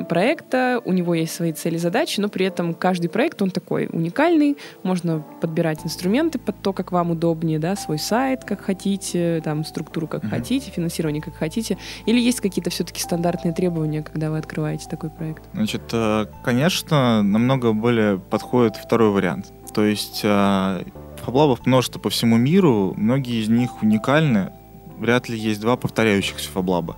проекта, 0.08 0.80
у 0.84 0.92
него 0.92 1.14
есть 1.14 1.34
свои 1.34 1.52
цели, 1.52 1.78
задачи, 1.78 2.20
но 2.20 2.28
при 2.28 2.46
этом 2.46 2.74
каждый 2.74 3.08
проект, 3.08 3.40
он 3.40 3.50
такой 3.50 3.88
уникальный, 3.90 4.56
можно 4.82 5.24
подбирать 5.40 5.84
инструменты 5.84 6.38
под 6.38 6.60
то, 6.62 6.72
как 6.72 6.92
вам 6.92 7.12
удобнее, 7.12 7.58
да, 7.58 7.76
свой 7.76 7.98
сайт, 7.98 8.44
как 8.44 8.60
хотите, 8.60 9.40
там, 9.44 9.64
структуру, 9.64 10.06
как 10.06 10.24
mm-hmm. 10.24 10.30
хотите, 10.30 10.70
финансирование, 10.70 11.22
как 11.22 11.34
хотите. 11.34 11.78
Или 12.06 12.20
есть 12.20 12.40
какие-то 12.40 12.70
все-таки 12.70 13.00
стандартные 13.00 13.54
требования, 13.54 14.02
когда 14.02 14.30
вы 14.30 14.38
открываете 14.38 14.88
такой 14.88 15.10
проект? 15.10 15.42
Значит, 15.54 15.82
э, 15.92 16.26
конечно, 16.44 17.22
намного 17.22 17.72
более 17.72 18.18
подходит 18.18 18.76
второй 18.76 19.10
вариант. 19.10 19.52
То 19.72 19.84
есть 19.84 20.20
э, 20.22 20.84
фаблабов 21.24 21.66
множество 21.66 21.98
по 21.98 22.10
всему 22.10 22.36
миру, 22.36 22.94
многие 22.96 23.42
из 23.42 23.48
них 23.48 23.82
уникальны, 23.82 24.52
вряд 24.98 25.28
ли 25.28 25.38
есть 25.38 25.60
два 25.60 25.76
повторяющихся 25.76 26.50
фаблаба. 26.50 26.96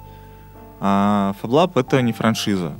А 0.80 1.34
FabLab 1.40 1.78
это 1.80 2.02
не 2.02 2.12
франшиза. 2.12 2.74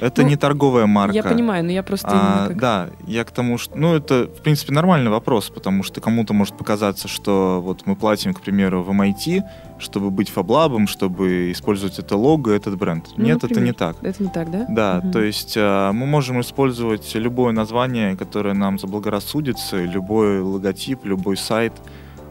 Это 0.00 0.22
ну, 0.22 0.28
не 0.28 0.36
торговая 0.36 0.86
марка. 0.86 1.14
Я 1.14 1.22
понимаю, 1.22 1.64
но 1.64 1.70
я 1.70 1.82
просто... 1.82 2.08
А, 2.10 2.48
как... 2.48 2.58
Да, 2.58 2.90
я 3.06 3.24
к 3.24 3.30
тому, 3.30 3.58
что... 3.58 3.76
Ну, 3.76 3.94
это, 3.94 4.24
в 4.24 4.42
принципе, 4.42 4.72
нормальный 4.72 5.10
вопрос, 5.10 5.50
потому 5.50 5.82
что 5.82 6.00
кому-то 6.00 6.34
может 6.34 6.56
показаться, 6.56 7.08
что 7.08 7.60
вот 7.62 7.86
мы 7.86 7.96
платим, 7.96 8.34
к 8.34 8.40
примеру, 8.40 8.82
в 8.82 8.90
MIT, 8.90 9.42
чтобы 9.78 10.10
быть 10.10 10.30
фаблабом, 10.30 10.86
чтобы 10.86 11.50
использовать 11.52 11.98
это 11.98 12.16
лого, 12.16 12.50
этот 12.50 12.76
бренд. 12.76 13.08
Ну, 13.16 13.24
Нет, 13.24 13.42
например, 13.42 13.62
это 13.62 13.66
не 13.66 13.72
так. 13.72 13.96
Это 14.02 14.22
не 14.22 14.28
так, 14.30 14.50
да? 14.50 14.66
Да, 14.68 15.00
угу. 15.02 15.12
то 15.12 15.22
есть 15.22 15.54
а, 15.56 15.92
мы 15.92 16.06
можем 16.06 16.40
использовать 16.40 17.14
любое 17.14 17.52
название, 17.52 18.16
которое 18.16 18.54
нам 18.54 18.78
заблагорассудится, 18.78 19.82
любой 19.84 20.40
логотип, 20.40 21.04
любой 21.04 21.36
сайт. 21.36 21.72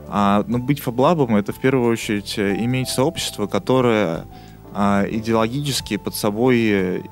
А, 0.07 0.43
но 0.47 0.59
быть 0.59 0.79
фаблабом— 0.79 1.35
это 1.37 1.53
в 1.53 1.59
первую 1.59 1.91
очередь 1.91 2.37
иметь 2.37 2.89
сообщество, 2.89 3.47
которое 3.47 4.25
а, 4.73 5.05
идеологически 5.09 5.97
под 5.97 6.15
собой 6.15 7.03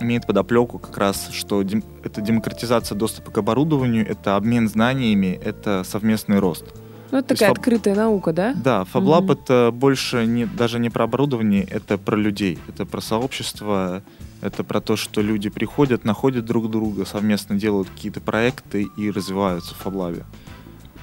имеет 0.00 0.26
подоплеку 0.26 0.78
как 0.78 0.96
раз, 0.98 1.28
что 1.32 1.62
дем, 1.62 1.82
это 2.02 2.20
демократизация 2.20 2.96
доступа 2.96 3.30
к 3.30 3.38
оборудованию, 3.38 4.08
это 4.08 4.36
обмен 4.36 4.68
знаниями, 4.68 5.40
это 5.44 5.84
совместный 5.84 6.38
рост. 6.38 6.64
Ну, 7.10 7.18
это 7.18 7.28
такая 7.28 7.50
фаб... 7.50 7.58
открытая 7.58 7.94
наука, 7.94 8.32
да? 8.32 8.54
Да, 8.54 8.84
FabLab 8.92 9.26
mm-hmm. 9.26 9.42
это 9.42 9.70
больше 9.72 10.26
не, 10.26 10.46
даже 10.46 10.78
не 10.78 10.90
про 10.90 11.04
оборудование, 11.04 11.62
это 11.62 11.96
про 11.96 12.16
людей, 12.16 12.58
это 12.68 12.86
про 12.86 13.00
сообщество, 13.00 14.02
это 14.40 14.64
про 14.64 14.80
то, 14.80 14.96
что 14.96 15.20
люди 15.20 15.48
приходят, 15.48 16.04
находят 16.04 16.44
друг 16.44 16.70
друга, 16.70 17.04
совместно 17.04 17.56
делают 17.56 17.88
какие-то 17.88 18.20
проекты 18.20 18.88
и 18.96 19.10
развиваются 19.10 19.74
в 19.74 19.86
FabLab. 19.86 20.24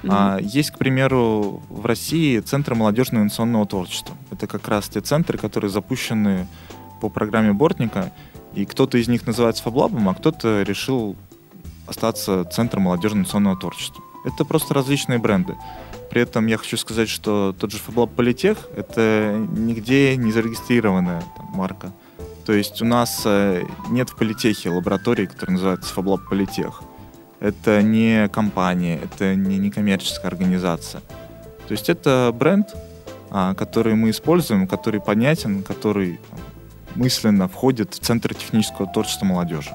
Mm-hmm. 0.02 0.08
А, 0.10 0.38
есть, 0.38 0.72
к 0.72 0.78
примеру, 0.78 1.62
в 1.70 1.86
России 1.86 2.40
центры 2.40 2.74
молодежного 2.74 3.22
инновационного 3.22 3.66
творчества. 3.66 4.14
Это 4.30 4.46
как 4.46 4.66
раз 4.68 4.88
те 4.88 5.00
центры, 5.00 5.38
которые 5.38 5.70
запущены 5.70 6.46
по 7.00 7.08
программе 7.08 7.52
Бортника, 7.52 8.12
и 8.54 8.64
кто-то 8.64 8.98
из 8.98 9.08
них 9.08 9.26
называется 9.26 9.62
Фаблабом, 9.62 10.08
а 10.08 10.14
кто-то 10.14 10.62
решил 10.62 11.16
остаться 11.86 12.44
центром 12.44 12.82
молодежного 12.82 13.20
инновационного 13.20 13.56
творчества. 13.58 14.02
Это 14.24 14.44
просто 14.44 14.74
различные 14.74 15.18
бренды. 15.18 15.56
При 16.10 16.22
этом 16.22 16.46
я 16.46 16.58
хочу 16.58 16.76
сказать, 16.76 17.08
что 17.08 17.54
тот 17.58 17.72
же 17.72 17.78
Фаблаб 17.78 18.10
Политех— 18.12 18.68
это 18.76 19.34
нигде 19.56 20.16
не 20.16 20.30
зарегистрированная 20.30 21.22
там, 21.36 21.46
марка. 21.54 21.92
То 22.44 22.52
есть 22.52 22.82
у 22.82 22.84
нас 22.84 23.22
э, 23.24 23.64
нет 23.88 24.10
в 24.10 24.16
Политехе 24.16 24.70
лаборатории, 24.70 25.26
которая 25.26 25.54
называется 25.54 25.92
Фаблаб 25.94 26.28
Политех 26.28 26.82
это 27.42 27.82
не 27.82 28.28
компания, 28.28 29.00
это 29.02 29.34
не 29.34 29.58
некоммерческая 29.58 30.30
организация. 30.30 31.00
То 31.66 31.72
есть 31.72 31.88
это 31.88 32.32
бренд, 32.32 32.68
а, 33.30 33.54
который 33.54 33.94
мы 33.96 34.10
используем, 34.10 34.68
который 34.68 35.00
понятен, 35.00 35.64
который 35.64 36.20
мысленно 36.94 37.48
входит 37.48 37.94
в 37.94 37.98
Центр 37.98 38.34
технического 38.34 38.86
творчества 38.86 39.26
молодежи 39.26 39.70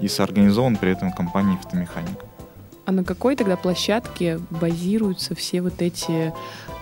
и 0.00 0.08
соорганизован 0.08 0.76
при 0.76 0.92
этом 0.92 1.12
компанией 1.12 1.58
«Фотомеханика». 1.62 2.26
А 2.88 2.90
на 2.90 3.04
какой 3.04 3.36
тогда 3.36 3.58
площадке 3.58 4.40
базируются 4.48 5.34
все 5.34 5.60
вот 5.60 5.82
эти 5.82 6.32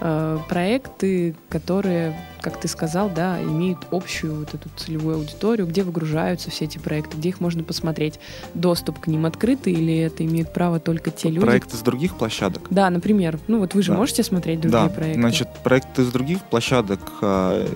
э, 0.01 0.39
проекты, 0.49 1.35
которые, 1.49 2.17
как 2.43 2.61
ты 2.61 2.69
сказал, 2.69 3.11
да, 3.11 3.43
имеют 3.43 3.89
общую 3.91 4.37
вот 4.37 4.55
эту 4.55 4.69
целевую 4.77 5.17
аудиторию, 5.17 5.67
где 5.67 5.83
выгружаются 5.83 6.49
все 6.49 6.67
эти 6.67 6.79
проекты, 6.79 7.17
где 7.17 7.31
их 7.31 7.41
можно 7.41 7.65
посмотреть? 7.65 8.21
Доступ 8.55 9.01
к 9.01 9.09
ним 9.09 9.27
открытый 9.27 9.73
или 9.73 9.99
это 9.99 10.25
имеют 10.25 10.53
право 10.53 10.79
только 10.79 11.11
те 11.11 11.29
люди? 11.29 11.41
Проекты 11.41 11.77
с 11.77 11.81
других 11.81 12.15
площадок? 12.15 12.69
Да, 12.71 12.89
например. 12.89 13.41
Ну 13.49 13.59
вот 13.59 13.75
вы 13.75 13.83
же 13.83 13.91
да. 13.91 13.99
можете 13.99 14.23
смотреть 14.23 14.61
другие 14.61 14.85
да. 14.85 14.89
проекты? 14.89 15.21
Значит, 15.21 15.49
проекты 15.65 16.05
с 16.05 16.13
других 16.13 16.41
площадок 16.45 17.01
э, 17.21 17.67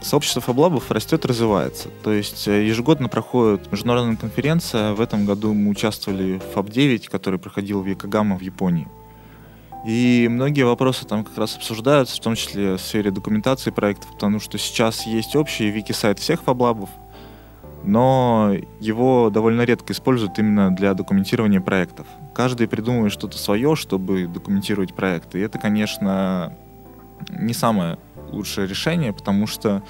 сообщество 0.00 0.42
фаблабов 0.42 0.90
растет, 0.90 1.24
развивается. 1.24 1.88
То 2.02 2.12
есть 2.12 2.46
э, 2.48 2.66
ежегодно 2.66 3.08
проходит 3.08 3.70
международная 3.72 4.16
конференция. 4.16 4.92
В 4.92 5.00
этом 5.00 5.26
году 5.26 5.54
мы 5.54 5.70
участвовали 5.70 6.38
в 6.38 6.56
FAB-9, 6.56 7.08
который 7.10 7.38
проходил 7.38 7.82
в 7.82 7.86
Якогама 7.86 8.38
в 8.38 8.42
Японии. 8.42 8.88
И 9.86 10.26
многие 10.28 10.62
вопросы 10.62 11.06
там 11.06 11.24
как 11.24 11.38
раз 11.38 11.56
обсуждаются, 11.56 12.16
в 12.16 12.20
том 12.20 12.34
числе 12.34 12.74
в 12.74 12.80
сфере 12.80 13.12
документации 13.12 13.70
проектов, 13.70 14.12
потому 14.12 14.40
что 14.40 14.58
сейчас 14.58 15.06
есть 15.06 15.36
общий 15.36 15.70
вики-сайт 15.70 16.18
всех 16.18 16.42
фаблабов, 16.42 16.90
но 17.84 18.52
его 18.80 19.30
довольно 19.30 19.62
редко 19.62 19.92
используют 19.92 20.40
именно 20.40 20.74
для 20.74 20.92
документирования 20.94 21.60
проектов. 21.60 22.08
Каждый 22.34 22.66
придумывает 22.66 23.12
что-то 23.12 23.38
свое, 23.38 23.76
чтобы 23.76 24.26
документировать 24.26 24.92
проекты. 24.92 25.38
И 25.38 25.42
это, 25.42 25.60
конечно, 25.60 26.52
не 27.28 27.54
самое 27.54 27.96
лучшее 28.32 28.66
решение, 28.66 29.12
потому 29.12 29.46
что 29.46 29.82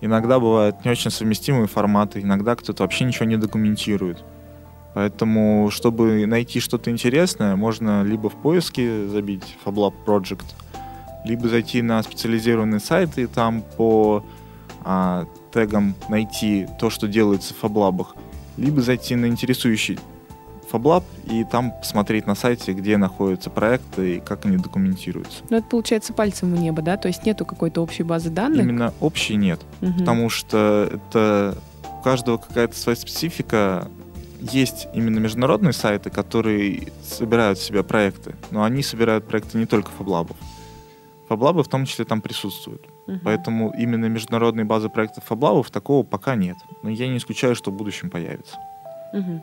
иногда 0.00 0.38
бывают 0.38 0.84
не 0.84 0.90
очень 0.90 1.10
совместимые 1.10 1.66
форматы, 1.66 2.20
иногда 2.20 2.56
кто-то 2.56 2.82
вообще 2.82 3.04
ничего 3.04 3.26
не 3.26 3.36
документирует. 3.36 4.24
Поэтому, 4.94 5.70
чтобы 5.70 6.24
найти 6.26 6.60
что-то 6.60 6.90
интересное, 6.90 7.56
можно 7.56 8.04
либо 8.04 8.30
в 8.30 8.34
поиске 8.34 9.08
забить 9.08 9.56
FabLab 9.64 9.94
Project, 10.06 10.44
либо 11.24 11.48
зайти 11.48 11.82
на 11.82 12.02
специализированные 12.02 12.80
сайты 12.80 13.22
и 13.22 13.26
там 13.26 13.62
по 13.76 14.24
а, 14.84 15.26
тегам 15.52 15.94
найти 16.08 16.68
то, 16.78 16.90
что 16.90 17.08
делается 17.08 17.54
в 17.54 17.64
FabLab, 17.64 18.06
либо 18.56 18.82
зайти 18.82 19.16
на 19.16 19.26
интересующий 19.26 19.98
FabLab 20.74 21.04
и 21.30 21.44
там 21.44 21.72
посмотреть 21.72 22.26
на 22.26 22.34
сайте, 22.34 22.72
где 22.72 22.96
находятся 22.96 23.50
проекты 23.50 24.16
и 24.16 24.20
как 24.20 24.44
они 24.46 24.56
документируются. 24.56 25.42
Ну, 25.48 25.58
это 25.58 25.66
получается 25.66 26.12
пальцем 26.12 26.54
в 26.54 26.58
небо, 26.58 26.82
да? 26.82 26.96
То 26.96 27.08
есть 27.08 27.24
нету 27.24 27.44
какой-то 27.44 27.80
общей 27.80 28.02
базы 28.02 28.30
данных? 28.30 28.62
Именно 28.62 28.92
общей 29.00 29.36
нет. 29.36 29.60
Угу. 29.80 29.92
Потому 29.98 30.28
что 30.30 30.90
это 30.92 31.56
у 31.98 32.02
каждого 32.02 32.38
какая-то 32.38 32.76
своя 32.76 32.96
специфика 32.96 33.88
есть 34.40 34.88
именно 34.92 35.18
международные 35.18 35.72
сайты, 35.72 36.10
которые 36.10 36.88
собирают 37.02 37.58
в 37.58 37.62
себя 37.64 37.82
проекты, 37.82 38.34
но 38.50 38.62
они 38.62 38.82
собирают 38.82 39.26
проекты 39.26 39.56
не 39.56 39.66
только 39.66 39.90
фаблабов. 39.90 40.36
Фаблабы 41.28 41.62
в 41.62 41.68
том 41.68 41.86
числе 41.86 42.04
там 42.04 42.20
присутствуют. 42.20 42.82
Uh-huh. 43.06 43.18
Поэтому 43.24 43.72
именно 43.78 44.06
международной 44.06 44.64
базы 44.64 44.90
проектов 44.90 45.24
фаблабов 45.24 45.70
такого 45.70 46.02
пока 46.02 46.34
нет. 46.34 46.56
Но 46.82 46.90
я 46.90 47.08
не 47.08 47.16
исключаю, 47.16 47.54
что 47.54 47.70
в 47.70 47.74
будущем 47.74 48.10
появится. 48.10 48.56
Uh-huh. 49.14 49.40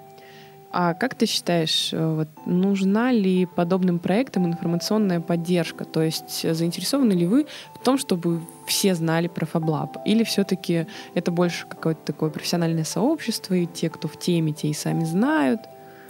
А 0.74 0.94
как 0.94 1.16
ты 1.16 1.26
считаешь, 1.26 1.90
э, 1.92 2.16
вот, 2.16 2.30
нужна 2.46 3.12
ли 3.12 3.46
подобным 3.46 4.00
проектам 4.00 4.46
информационная 4.46 5.20
поддержка? 5.20 5.84
То 5.84 6.02
есть 6.02 6.50
заинтересованы 6.50 7.12
ли 7.12 7.26
вы 7.26 7.46
в 7.76 7.84
том, 7.84 7.98
чтобы 7.98 8.42
все 8.66 8.96
знали 8.96 9.28
про 9.28 9.46
FabLab? 9.46 9.98
Или 10.06 10.24
все-таки 10.24 10.88
это 11.14 11.32
больше 11.32 11.66
какое-то 11.68 12.02
такое 12.06 12.30
профессиональное 12.30 12.86
сообщество, 12.86 13.54
и 13.54 13.66
те, 13.66 13.90
кто 13.90 14.08
в 14.08 14.18
теме, 14.18 14.54
те 14.54 14.70
и 14.70 14.74
сами 14.74 15.04
знают? 15.04 15.60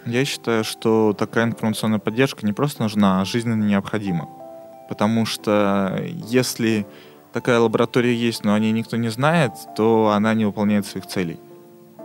Я 0.06 0.26
считаю, 0.26 0.64
что 0.64 1.14
такая 1.14 1.46
информационная 1.46 2.00
поддержка 2.00 2.46
не 2.46 2.54
просто 2.54 2.84
нужна, 2.84 3.22
а 3.22 3.26
жизненно 3.26 3.64
необходима. 3.64 4.30
Потому 4.90 5.26
что 5.26 6.00
если 6.28 6.86
такая 7.34 7.60
лаборатория 7.60 8.14
есть, 8.14 8.44
но 8.44 8.54
о 8.54 8.60
ней 8.60 8.72
никто 8.72 8.98
не 8.98 9.10
знает, 9.10 9.54
то 9.76 10.10
она 10.10 10.36
не 10.36 10.46
выполняет 10.46 10.86
своих 10.86 11.08
целей 11.08 11.40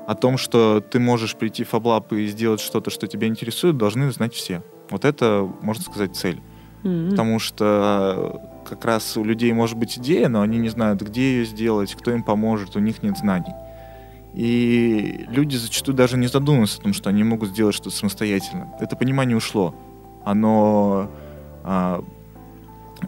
о 0.06 0.14
том, 0.14 0.38
что 0.38 0.80
ты 0.80 1.00
можешь 1.00 1.34
прийти 1.36 1.64
в 1.64 1.72
FabLab 1.72 2.16
и 2.16 2.26
сделать 2.26 2.60
что-то, 2.60 2.90
что 2.90 3.06
тебя 3.06 3.26
интересует, 3.26 3.76
должны 3.76 4.10
знать 4.12 4.34
все. 4.34 4.62
Вот 4.90 5.04
это, 5.04 5.50
можно 5.62 5.82
сказать, 5.82 6.14
цель. 6.14 6.40
Mm-hmm. 6.84 7.10
Потому 7.10 7.38
что 7.38 8.40
как 8.68 8.84
раз 8.84 9.16
у 9.16 9.24
людей 9.24 9.52
может 9.52 9.76
быть 9.76 9.98
идея, 9.98 10.28
но 10.28 10.42
они 10.42 10.58
не 10.58 10.68
знают, 10.68 11.02
где 11.02 11.38
ее 11.38 11.44
сделать, 11.44 11.94
кто 11.94 12.12
им 12.12 12.22
поможет, 12.22 12.76
у 12.76 12.80
них 12.80 13.02
нет 13.02 13.18
знаний. 13.18 13.52
И 14.34 15.24
люди 15.28 15.56
зачастую 15.56 15.96
даже 15.96 16.16
не 16.18 16.26
задумываются 16.26 16.80
о 16.80 16.82
том, 16.82 16.92
что 16.92 17.08
они 17.08 17.24
могут 17.24 17.50
сделать 17.50 17.74
что-то 17.74 17.96
самостоятельно. 17.96 18.72
Это 18.78 18.94
понимание 18.94 19.36
ушло. 19.36 19.74
Оно 20.24 21.10
а, 21.64 22.04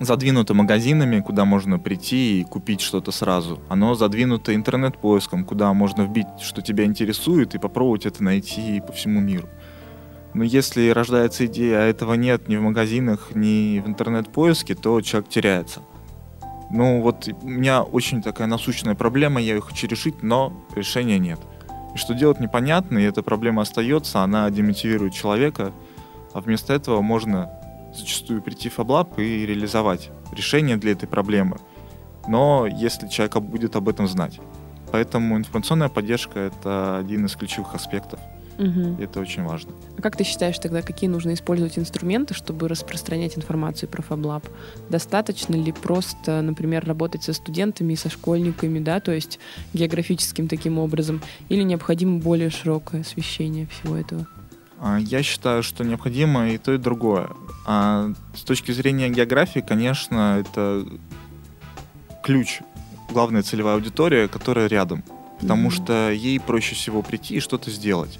задвинуто 0.00 0.54
магазинами, 0.54 1.20
куда 1.20 1.44
можно 1.44 1.78
прийти 1.78 2.40
и 2.40 2.44
купить 2.44 2.80
что-то 2.80 3.10
сразу. 3.12 3.60
Оно 3.68 3.94
задвинуто 3.94 4.54
интернет-поиском, 4.54 5.44
куда 5.44 5.72
можно 5.72 6.02
вбить, 6.02 6.26
что 6.40 6.62
тебя 6.62 6.84
интересует, 6.84 7.54
и 7.54 7.58
попробовать 7.58 8.06
это 8.06 8.22
найти 8.22 8.80
по 8.86 8.92
всему 8.92 9.20
миру. 9.20 9.48
Но 10.34 10.44
если 10.44 10.90
рождается 10.90 11.46
идея, 11.46 11.78
а 11.78 11.86
этого 11.86 12.14
нет 12.14 12.48
ни 12.48 12.56
в 12.56 12.62
магазинах, 12.62 13.30
ни 13.34 13.80
в 13.80 13.88
интернет-поиске, 13.88 14.74
то 14.74 15.00
человек 15.00 15.30
теряется. 15.30 15.80
Ну 16.70 17.00
вот 17.00 17.28
у 17.42 17.48
меня 17.48 17.82
очень 17.82 18.22
такая 18.22 18.46
насущная 18.46 18.94
проблема, 18.94 19.40
я 19.40 19.54
ее 19.54 19.60
хочу 19.60 19.86
решить, 19.86 20.22
но 20.22 20.52
решения 20.74 21.18
нет. 21.18 21.40
И 21.94 21.98
что 21.98 22.12
делать 22.12 22.40
непонятно, 22.40 22.98
и 22.98 23.04
эта 23.04 23.22
проблема 23.22 23.62
остается, 23.62 24.20
она 24.20 24.50
демотивирует 24.50 25.14
человека, 25.14 25.72
а 26.34 26.40
вместо 26.42 26.74
этого 26.74 27.00
можно 27.00 27.50
зачастую 27.94 28.42
прийти 28.42 28.68
в 28.68 28.78
FabLab 28.78 29.22
и 29.22 29.46
реализовать 29.46 30.10
решение 30.32 30.76
для 30.76 30.92
этой 30.92 31.08
проблемы. 31.08 31.58
Но 32.26 32.66
если 32.66 33.08
человек 33.08 33.36
будет 33.38 33.76
об 33.76 33.88
этом 33.88 34.06
знать. 34.06 34.38
Поэтому 34.92 35.36
информационная 35.36 35.88
поддержка— 35.88 36.38
это 36.40 36.98
один 36.98 37.26
из 37.26 37.36
ключевых 37.36 37.74
аспектов. 37.74 38.20
Угу. 38.58 39.00
Это 39.00 39.20
очень 39.20 39.44
важно. 39.44 39.70
А 39.96 40.02
как 40.02 40.16
ты 40.16 40.24
считаешь 40.24 40.58
тогда, 40.58 40.82
какие 40.82 41.08
нужно 41.08 41.32
использовать 41.32 41.78
инструменты, 41.78 42.34
чтобы 42.34 42.66
распространять 42.68 43.38
информацию 43.38 43.88
про 43.88 44.02
FabLab? 44.02 44.44
Достаточно 44.88 45.54
ли 45.54 45.70
просто, 45.70 46.42
например, 46.42 46.84
работать 46.84 47.22
со 47.22 47.32
студентами 47.32 47.92
и 47.92 47.96
со 47.96 48.10
школьниками, 48.10 48.80
да, 48.80 48.98
то 48.98 49.12
есть 49.12 49.38
географическим 49.74 50.48
таким 50.48 50.78
образом, 50.78 51.22
или 51.48 51.62
необходимо 51.62 52.18
более 52.18 52.50
широкое 52.50 53.02
освещение 53.02 53.66
всего 53.66 53.96
этого? 53.96 54.26
А, 54.80 54.98
я 54.98 55.22
считаю, 55.22 55.62
что 55.62 55.84
необходимо 55.84 56.50
и 56.50 56.58
то, 56.58 56.74
и 56.74 56.78
другое. 56.78 57.30
А 57.66 58.10
с 58.34 58.42
точки 58.42 58.72
зрения 58.72 59.08
географии, 59.08 59.60
конечно, 59.60 60.38
это 60.40 60.86
ключ, 62.22 62.60
главная 63.10 63.42
целевая 63.42 63.74
аудитория, 63.74 64.28
которая 64.28 64.68
рядом. 64.68 65.02
Потому 65.40 65.68
mm-hmm. 65.68 65.84
что 65.84 66.10
ей 66.10 66.40
проще 66.40 66.74
всего 66.74 67.02
прийти 67.02 67.36
и 67.36 67.40
что-то 67.40 67.70
сделать. 67.70 68.18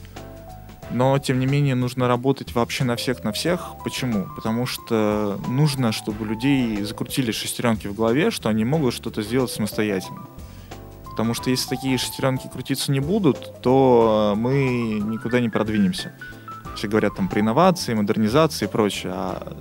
Но, 0.90 1.18
тем 1.18 1.38
не 1.38 1.47
менее, 1.47 1.75
нужно 1.75 2.09
работать 2.09 2.55
вообще 2.55 2.85
на 2.85 2.97
всех, 2.97 3.23
на 3.23 3.33
всех. 3.33 3.75
Почему? 3.85 4.27
Потому 4.35 4.64
что 4.66 5.38
нужно, 5.47 5.92
чтобы 5.92 6.25
людей 6.25 6.83
закрутили 6.83 7.31
шестеренки 7.31 7.88
в 7.88 7.94
голове, 7.94 8.31
что 8.31 8.49
они 8.49 8.64
могут 8.64 8.94
что-то 8.94 9.23
сделать 9.23 9.51
самостоятельно. 9.51 10.23
Потому 11.05 11.35
что 11.35 11.51
если 11.51 11.68
такие 11.68 11.99
шестеренки 11.99 12.49
крутиться 12.49 12.90
не 12.90 13.01
будут, 13.01 13.61
то 13.61 14.35
мы 14.37 15.01
никуда 15.03 15.40
не 15.40 15.51
продвинемся 15.51 16.14
все 16.78 16.86
говорят 16.86 17.16
там 17.16 17.28
про 17.28 17.40
инновации, 17.40 17.94
модернизации 17.94 18.66
и 18.66 18.68
прочее, 18.68 19.12
а 19.12 19.56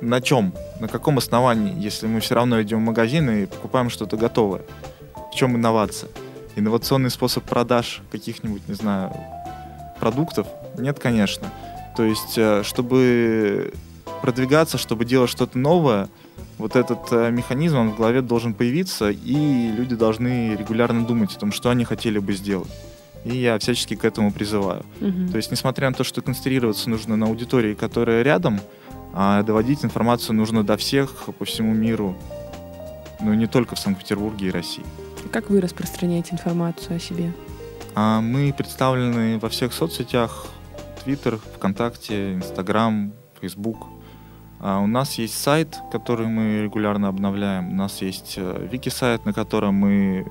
на 0.00 0.20
чем, 0.22 0.54
на 0.80 0.88
каком 0.88 1.18
основании, 1.18 1.74
если 1.78 2.06
мы 2.06 2.20
все 2.20 2.34
равно 2.34 2.60
идем 2.62 2.78
в 2.78 2.86
магазин 2.86 3.30
и 3.30 3.46
покупаем 3.46 3.90
что-то 3.90 4.16
готовое? 4.16 4.62
В 5.32 5.34
чем 5.34 5.56
инновация? 5.56 6.10
Инновационный 6.56 7.10
способ 7.10 7.44
продаж 7.44 8.02
каких-нибудь, 8.10 8.66
не 8.68 8.74
знаю, 8.74 9.12
продуктов? 10.00 10.46
Нет, 10.78 10.98
конечно. 10.98 11.52
То 11.96 12.04
есть, 12.04 12.38
э, 12.38 12.62
чтобы 12.64 13.72
продвигаться, 14.22 14.78
чтобы 14.78 15.04
делать 15.04 15.30
что-то 15.30 15.58
новое, 15.58 16.08
вот 16.56 16.74
этот 16.74 17.00
э, 17.10 17.30
механизм 17.30 17.78
он 17.78 17.90
в 17.90 17.96
голове 17.96 18.22
должен 18.22 18.54
появиться, 18.54 19.10
и 19.10 19.70
люди 19.72 19.94
должны 19.94 20.56
регулярно 20.56 21.04
думать 21.04 21.36
о 21.36 21.38
том, 21.38 21.52
что 21.52 21.68
они 21.68 21.84
хотели 21.84 22.18
бы 22.18 22.32
сделать. 22.32 22.70
И 23.24 23.36
я 23.36 23.58
всячески 23.58 23.94
к 23.94 24.04
этому 24.04 24.32
призываю. 24.32 24.84
Угу. 25.00 25.32
То 25.32 25.36
есть, 25.36 25.50
несмотря 25.50 25.88
на 25.90 25.94
то, 25.94 26.04
что 26.04 26.22
концентрироваться 26.22 26.88
нужно 26.88 27.16
на 27.16 27.26
аудитории, 27.26 27.74
которая 27.74 28.22
рядом, 28.22 28.60
а 29.12 29.42
доводить 29.42 29.84
информацию 29.84 30.36
нужно 30.36 30.64
до 30.64 30.76
всех 30.76 31.28
по 31.38 31.44
всему 31.44 31.74
миру, 31.74 32.16
ну 33.20 33.34
не 33.34 33.46
только 33.46 33.74
в 33.74 33.78
Санкт-Петербурге 33.78 34.48
и 34.48 34.50
России. 34.50 34.84
Как 35.32 35.50
вы 35.50 35.60
распространяете 35.60 36.32
информацию 36.32 36.96
о 36.96 36.98
себе? 36.98 37.32
А 37.94 38.20
мы 38.20 38.54
представлены 38.56 39.38
во 39.38 39.48
всех 39.48 39.72
соцсетях, 39.72 40.46
Twitter, 41.04 41.38
ВКонтакте, 41.56 42.34
Инстаграм, 42.34 43.12
Facebook. 43.40 43.86
А 44.60 44.80
у 44.80 44.86
нас 44.86 45.14
есть 45.14 45.38
сайт, 45.38 45.78
который 45.90 46.26
мы 46.26 46.62
регулярно 46.62 47.08
обновляем. 47.08 47.70
У 47.70 47.74
нас 47.74 48.02
есть 48.02 48.34
э, 48.36 48.68
вики-сайт, 48.70 49.24
на 49.24 49.32
котором 49.32 49.74
мы 49.74 50.26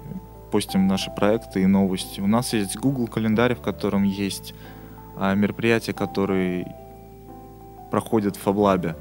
постим 0.49 0.88
наши 0.88 1.12
проекты 1.12 1.62
и 1.62 1.65
новости. 1.65 2.19
У 2.21 2.27
нас 2.27 2.53
есть 2.53 2.77
Google 2.77 3.07
календарь, 3.07 3.55
в 3.55 3.62
котором 3.62 4.03
есть 4.03 4.53
а, 5.17 5.33
мероприятия, 5.35 5.93
которые 5.93 6.75
проходят 7.91 8.35
в 8.35 8.41
Фаблабе. 8.41 8.95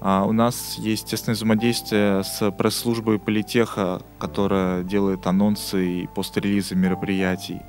А 0.00 0.24
у 0.24 0.32
нас 0.32 0.76
есть 0.78 1.06
тесное 1.06 1.34
взаимодействие 1.34 2.22
с 2.24 2.50
пресс-службой 2.50 3.18
Политеха, 3.18 4.02
которая 4.18 4.82
делает 4.82 5.26
анонсы 5.26 6.02
и 6.02 6.06
пострелизы 6.06 6.74
мероприятий. 6.74 7.62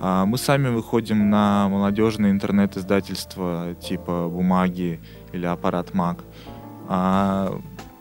А 0.00 0.24
мы 0.24 0.38
сами 0.38 0.68
выходим 0.68 1.30
на 1.30 1.68
молодежные 1.68 2.30
интернет-издательства 2.30 3.74
типа 3.80 4.28
«Бумаги» 4.28 5.00
или 5.32 5.46
«Аппарат 5.46 5.94
Маг». 5.94 6.18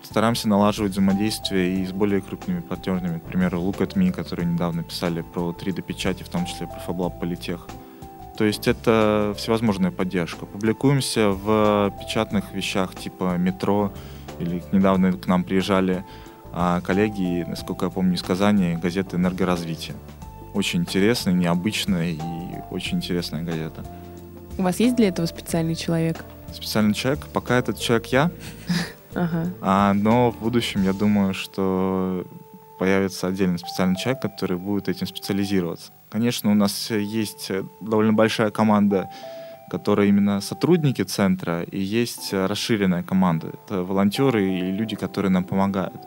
Стараемся 0.03 0.49
налаживать 0.49 0.91
взаимодействие 0.91 1.81
и 1.81 1.85
с 1.85 1.91
более 1.91 2.21
крупными 2.21 2.59
партнерами, 2.59 3.19
к 3.19 3.23
примеру, 3.23 3.61
Look 3.61 3.77
at 3.77 3.95
Me, 3.95 4.11
которые 4.11 4.45
недавно 4.45 4.83
писали 4.83 5.21
про 5.21 5.51
3D-печати, 5.51 6.23
в 6.23 6.29
том 6.29 6.45
числе 6.45 6.67
про 6.67 6.79
FabLab 6.85 7.19
Политех. 7.19 7.67
То 8.37 8.43
есть 8.43 8.67
это 8.67 9.33
всевозможная 9.37 9.91
поддержка. 9.91 10.45
Публикуемся 10.45 11.29
в 11.29 11.93
печатных 11.99 12.51
вещах 12.53 12.95
типа 12.95 13.37
метро, 13.37 13.93
или 14.39 14.63
недавно 14.71 15.13
к 15.13 15.27
нам 15.27 15.43
приезжали 15.43 16.03
а, 16.51 16.81
коллеги, 16.81 17.45
насколько 17.47 17.85
я 17.85 17.91
помню, 17.91 18.15
из 18.15 18.23
Казани, 18.23 18.75
газета 18.75 19.15
«Энергоразвитие». 19.17 19.95
Очень 20.53 20.81
интересная, 20.81 21.33
необычная 21.33 22.11
и 22.11 22.19
очень 22.69 22.97
интересная 22.97 23.43
газета. 23.43 23.83
У 24.57 24.63
вас 24.63 24.79
есть 24.79 24.95
для 24.95 25.07
этого 25.07 25.25
специальный 25.25 25.75
человек? 25.75 26.23
Специальный 26.53 26.93
человек? 26.93 27.25
Пока 27.33 27.57
этот 27.57 27.79
человек 27.79 28.07
я. 28.07 28.31
Ага. 29.15 29.47
А, 29.61 29.93
но 29.93 30.31
в 30.31 30.39
будущем 30.39 30.83
я 30.83 30.93
думаю, 30.93 31.33
что 31.33 32.25
появится 32.79 33.27
отдельный 33.27 33.59
специальный 33.59 33.95
человек, 33.95 34.21
который 34.21 34.57
будет 34.57 34.89
этим 34.89 35.07
специализироваться. 35.07 35.91
Конечно, 36.09 36.51
у 36.51 36.55
нас 36.55 36.91
есть 36.91 37.51
довольно 37.81 38.13
большая 38.13 38.51
команда, 38.51 39.09
которая 39.69 40.07
именно 40.07 40.41
сотрудники 40.41 41.01
центра, 41.03 41.63
и 41.63 41.79
есть 41.79 42.33
расширенная 42.33 43.03
команда. 43.03 43.47
Это 43.47 43.83
волонтеры 43.83 44.43
и 44.43 44.71
люди, 44.71 44.95
которые 44.95 45.31
нам 45.31 45.43
помогают. 45.43 46.01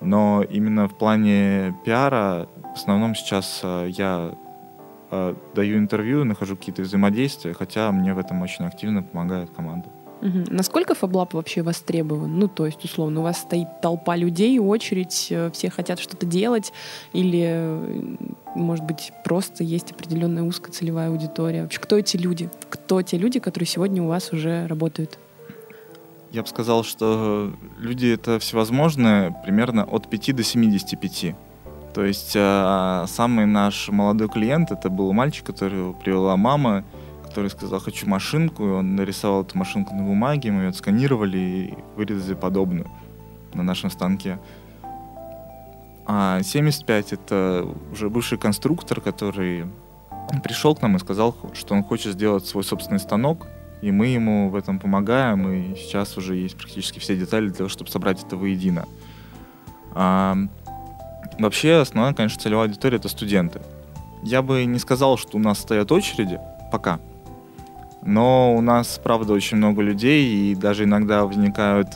Но 0.00 0.42
именно 0.42 0.86
в 0.88 0.96
плане 0.96 1.74
пиара 1.84 2.48
в 2.74 2.76
основном 2.76 3.14
сейчас 3.14 3.60
э, 3.62 3.88
я 3.90 4.34
э, 5.10 5.34
даю 5.54 5.78
интервью, 5.78 6.24
нахожу 6.24 6.56
какие-то 6.56 6.82
взаимодействия, 6.82 7.54
хотя 7.54 7.90
мне 7.90 8.12
в 8.12 8.18
этом 8.18 8.42
очень 8.42 8.66
активно 8.66 9.02
помогает 9.02 9.50
команда. 9.50 9.88
Угу. 10.20 10.44
Насколько 10.50 10.94
фаблап 10.94 11.34
вообще 11.34 11.62
востребован? 11.62 12.38
Ну, 12.38 12.48
то 12.48 12.66
есть, 12.66 12.84
условно, 12.84 13.20
у 13.20 13.22
вас 13.22 13.38
стоит 13.38 13.80
толпа 13.82 14.16
людей, 14.16 14.58
очередь, 14.58 15.28
э, 15.30 15.50
все 15.52 15.70
хотят 15.70 16.00
что-то 16.00 16.24
делать, 16.24 16.72
или, 17.12 17.42
э, 17.44 18.16
может 18.54 18.84
быть, 18.84 19.12
просто 19.24 19.64
есть 19.64 19.92
определенная 19.92 20.42
узкая 20.42 20.72
целевая 20.72 21.10
аудитория? 21.10 21.62
Вообще, 21.62 21.78
кто 21.78 21.98
эти 21.98 22.16
люди? 22.16 22.48
Кто 22.70 23.02
те 23.02 23.18
люди, 23.18 23.38
которые 23.38 23.66
сегодня 23.66 24.02
у 24.02 24.06
вас 24.06 24.32
уже 24.32 24.66
работают? 24.66 25.18
Я 26.30 26.42
бы 26.42 26.48
сказал, 26.48 26.82
что 26.82 27.52
люди 27.78 28.06
это 28.06 28.38
всевозможные, 28.38 29.36
примерно 29.44 29.84
от 29.84 30.08
5 30.08 30.34
до 30.34 30.42
75. 30.42 31.36
То 31.94 32.04
есть 32.04 32.32
э, 32.34 33.04
самый 33.06 33.46
наш 33.46 33.88
молодой 33.88 34.28
клиент 34.28 34.72
это 34.72 34.90
был 34.90 35.12
мальчик, 35.12 35.46
которого 35.46 35.92
привела 35.92 36.36
мама, 36.36 36.84
который 37.34 37.50
сказал, 37.50 37.80
хочу 37.80 38.08
машинку, 38.08 38.64
и 38.64 38.70
он 38.70 38.94
нарисовал 38.94 39.42
эту 39.42 39.58
машинку 39.58 39.92
на 39.92 40.04
бумаге, 40.04 40.52
мы 40.52 40.62
ее 40.62 40.68
отсканировали 40.68 41.38
и 41.38 41.74
вырезали 41.96 42.34
подобную 42.36 42.88
на 43.54 43.64
нашем 43.64 43.90
станке. 43.90 44.38
А 46.06 46.40
75— 46.40 47.12
это 47.12 47.66
уже 47.90 48.08
бывший 48.08 48.38
конструктор, 48.38 49.00
который 49.00 49.66
пришел 50.44 50.76
к 50.76 50.82
нам 50.82 50.94
и 50.94 51.00
сказал, 51.00 51.34
что 51.54 51.74
он 51.74 51.82
хочет 51.82 52.12
сделать 52.12 52.46
свой 52.46 52.62
собственный 52.62 53.00
станок, 53.00 53.48
и 53.82 53.90
мы 53.90 54.06
ему 54.06 54.48
в 54.48 54.54
этом 54.54 54.78
помогаем, 54.78 55.48
и 55.48 55.74
сейчас 55.74 56.16
уже 56.16 56.36
есть 56.36 56.56
практически 56.56 57.00
все 57.00 57.16
детали 57.16 57.48
для 57.48 57.56
того, 57.56 57.68
чтобы 57.68 57.90
собрать 57.90 58.22
это 58.22 58.36
воедино. 58.36 58.86
А, 59.92 60.36
вообще, 61.40 61.80
основная, 61.80 62.14
конечно, 62.14 62.40
целевая 62.40 62.68
аудитория— 62.68 62.96
это 62.98 63.08
студенты. 63.08 63.60
Я 64.22 64.40
бы 64.40 64.64
не 64.66 64.78
сказал, 64.78 65.18
что 65.18 65.36
у 65.36 65.40
нас 65.40 65.58
стоят 65.58 65.90
очереди 65.90 66.38
пока— 66.70 67.00
но 68.04 68.54
у 68.54 68.60
нас, 68.60 69.00
правда, 69.02 69.32
очень 69.32 69.56
много 69.56 69.82
людей, 69.82 70.52
и 70.52 70.54
даже 70.54 70.84
иногда 70.84 71.24
возникают 71.24 71.88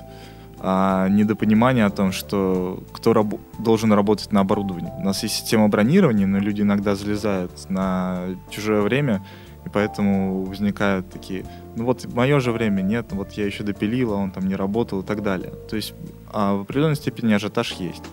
а, 0.61 1.09
недопонимания 1.09 1.87
о 1.87 1.91
том, 1.91 2.13
что 2.13 2.83
кто 2.93 3.13
раб- 3.13 3.41
должен 3.59 3.93
работать 3.93 4.33
на 4.33 4.41
оборудовании. 4.41 4.93
У 4.99 5.03
нас 5.03 5.23
есть 5.23 5.35
система 5.35 5.69
бронирования, 5.69 6.27
но 6.27 6.39
люди 6.39 6.63
иногда 6.63 6.95
залезают 6.95 7.53
на 7.69 8.25
чужое 8.51 8.81
время, 8.81 9.25
и 9.65 9.69
поэтому 9.69 10.45
возникают 10.45 11.11
такие, 11.11 11.45
ну 11.77 11.85
вот 11.85 12.13
мое 12.13 12.41
же 12.41 12.53
время 12.53 12.83
нет, 12.83 13.09
вот 13.11 13.33
я 13.33 13.47
еще 13.47 13.63
допилила, 13.63 14.15
он 14.15 14.31
там 14.31 14.49
не 14.49 14.57
работал 14.57 15.01
и 15.01 15.05
так 15.05 15.23
далее. 15.23 15.53
То 15.69 15.77
есть 15.77 15.95
а, 16.33 16.57
в 16.57 16.63
определенной 16.63 16.97
степени 16.97 17.35
ажиотаж 17.35 17.73
есть. 17.73 18.05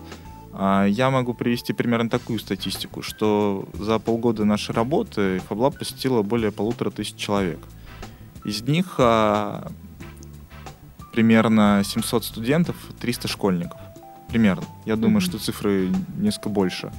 А, 0.52 0.84
я 0.84 1.10
могу 1.10 1.34
привести 1.34 1.72
примерно 1.72 2.08
такую 2.08 2.38
статистику, 2.38 3.02
что 3.02 3.66
за 3.74 3.98
полгода 3.98 4.44
нашей 4.44 4.74
работы 4.74 5.40
FabLab 5.48 5.78
посетило 5.78 6.22
более 6.22 6.52
полутора 6.52 6.90
тысяч 6.90 7.16
человек. 7.16 7.58
Из 8.46 8.62
них 8.62 8.94
а, 8.98 9.72
примерно 11.12 11.82
700 11.84 12.24
студентов, 12.24 12.76
300 13.00 13.26
школьников. 13.26 13.80
Примерно. 14.28 14.62
Я 14.84 14.94
думаю, 14.94 15.18
mm-hmm. 15.18 15.20
что 15.20 15.38
цифры 15.38 15.90
несколько 16.16 16.48
больше. 16.48 16.92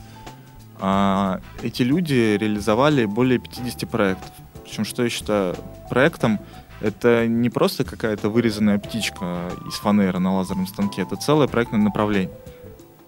А, 0.81 1.39
эти 1.63 1.83
люди 1.83 2.35
реализовали 2.37 3.05
более 3.05 3.39
50 3.39 3.89
проектов. 3.89 4.29
Причем, 4.65 4.83
что 4.83 5.03
я 5.03 5.09
считаю 5.09 5.55
проектом, 5.89 6.41
это 6.81 7.25
не 7.25 7.49
просто 7.49 7.85
какая-то 7.85 8.29
вырезанная 8.29 8.77
птичка 8.77 9.49
из 9.69 9.75
фанеры 9.75 10.19
на 10.19 10.35
лазерном 10.35 10.67
станке, 10.67 11.03
это 11.03 11.15
целое 11.15 11.47
проектное 11.47 11.79
направление. 11.79 12.35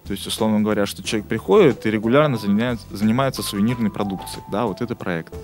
То 0.06 0.12
есть, 0.12 0.26
условно 0.26 0.62
говоря, 0.62 0.86
что 0.86 1.02
человек 1.02 1.28
приходит 1.28 1.84
и 1.84 1.90
регулярно 1.90 2.38
занимается, 2.38 2.86
занимается 2.90 3.42
сувенирной 3.42 3.90
продукцией. 3.90 4.42
Да, 4.50 4.64
вот 4.64 4.80
это 4.80 4.96
проект. 4.96 5.34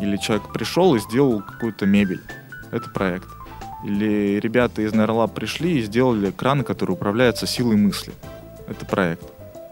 Или 0.00 0.16
человек 0.16 0.52
пришел 0.52 0.94
и 0.94 1.00
сделал 1.00 1.42
какую-то 1.42 1.86
мебель. 1.86 2.22
Это 2.72 2.88
проект. 2.90 3.28
Или 3.84 4.38
ребята 4.40 4.82
из 4.82 4.92
Нейролаб 4.92 5.34
пришли 5.34 5.78
и 5.78 5.82
сделали 5.82 6.30
краны, 6.30 6.64
которые 6.64 6.94
управляются 6.96 7.46
силой 7.46 7.76
мысли. 7.76 8.12
Это 8.68 8.84
проект. 8.84 9.24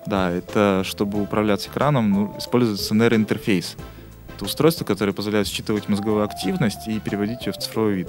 Да, 0.07 0.31
это 0.31 0.83
чтобы 0.85 1.21
управляться 1.21 1.69
экраном, 1.69 2.11
ну, 2.11 2.35
используется 2.38 2.95
нейроинтерфейс. 2.95 3.77
Это 4.35 4.45
устройство, 4.47 4.85
которое 4.85 5.12
позволяет 5.12 5.47
считывать 5.49 5.88
мозговую 5.88 6.25
активность 6.25 6.88
и 6.88 6.99
переводить 6.99 7.45
ее 7.45 7.53
в 7.53 7.59
цифровой 7.59 7.95
вид. 7.95 8.09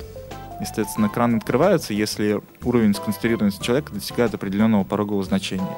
Естественно, 0.62 1.08
экран 1.08 1.36
открывается, 1.36 1.94
если 1.94 2.42
уровень 2.64 2.94
сконцентрированности 2.94 3.64
человека 3.64 3.94
достигает 3.94 4.34
определенного 4.34 4.84
порогового 4.84 5.24
значения. 5.24 5.78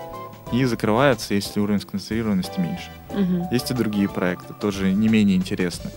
И 0.51 0.65
закрывается, 0.65 1.33
если 1.33 1.59
уровень 1.59 1.79
сконцентрированности 1.79 2.59
меньше. 2.59 2.91
Угу. 3.11 3.49
Есть 3.51 3.71
и 3.71 3.73
другие 3.73 4.09
проекты, 4.09 4.53
тоже 4.53 4.91
не 4.91 5.07
менее 5.07 5.37
интересные. 5.37 5.93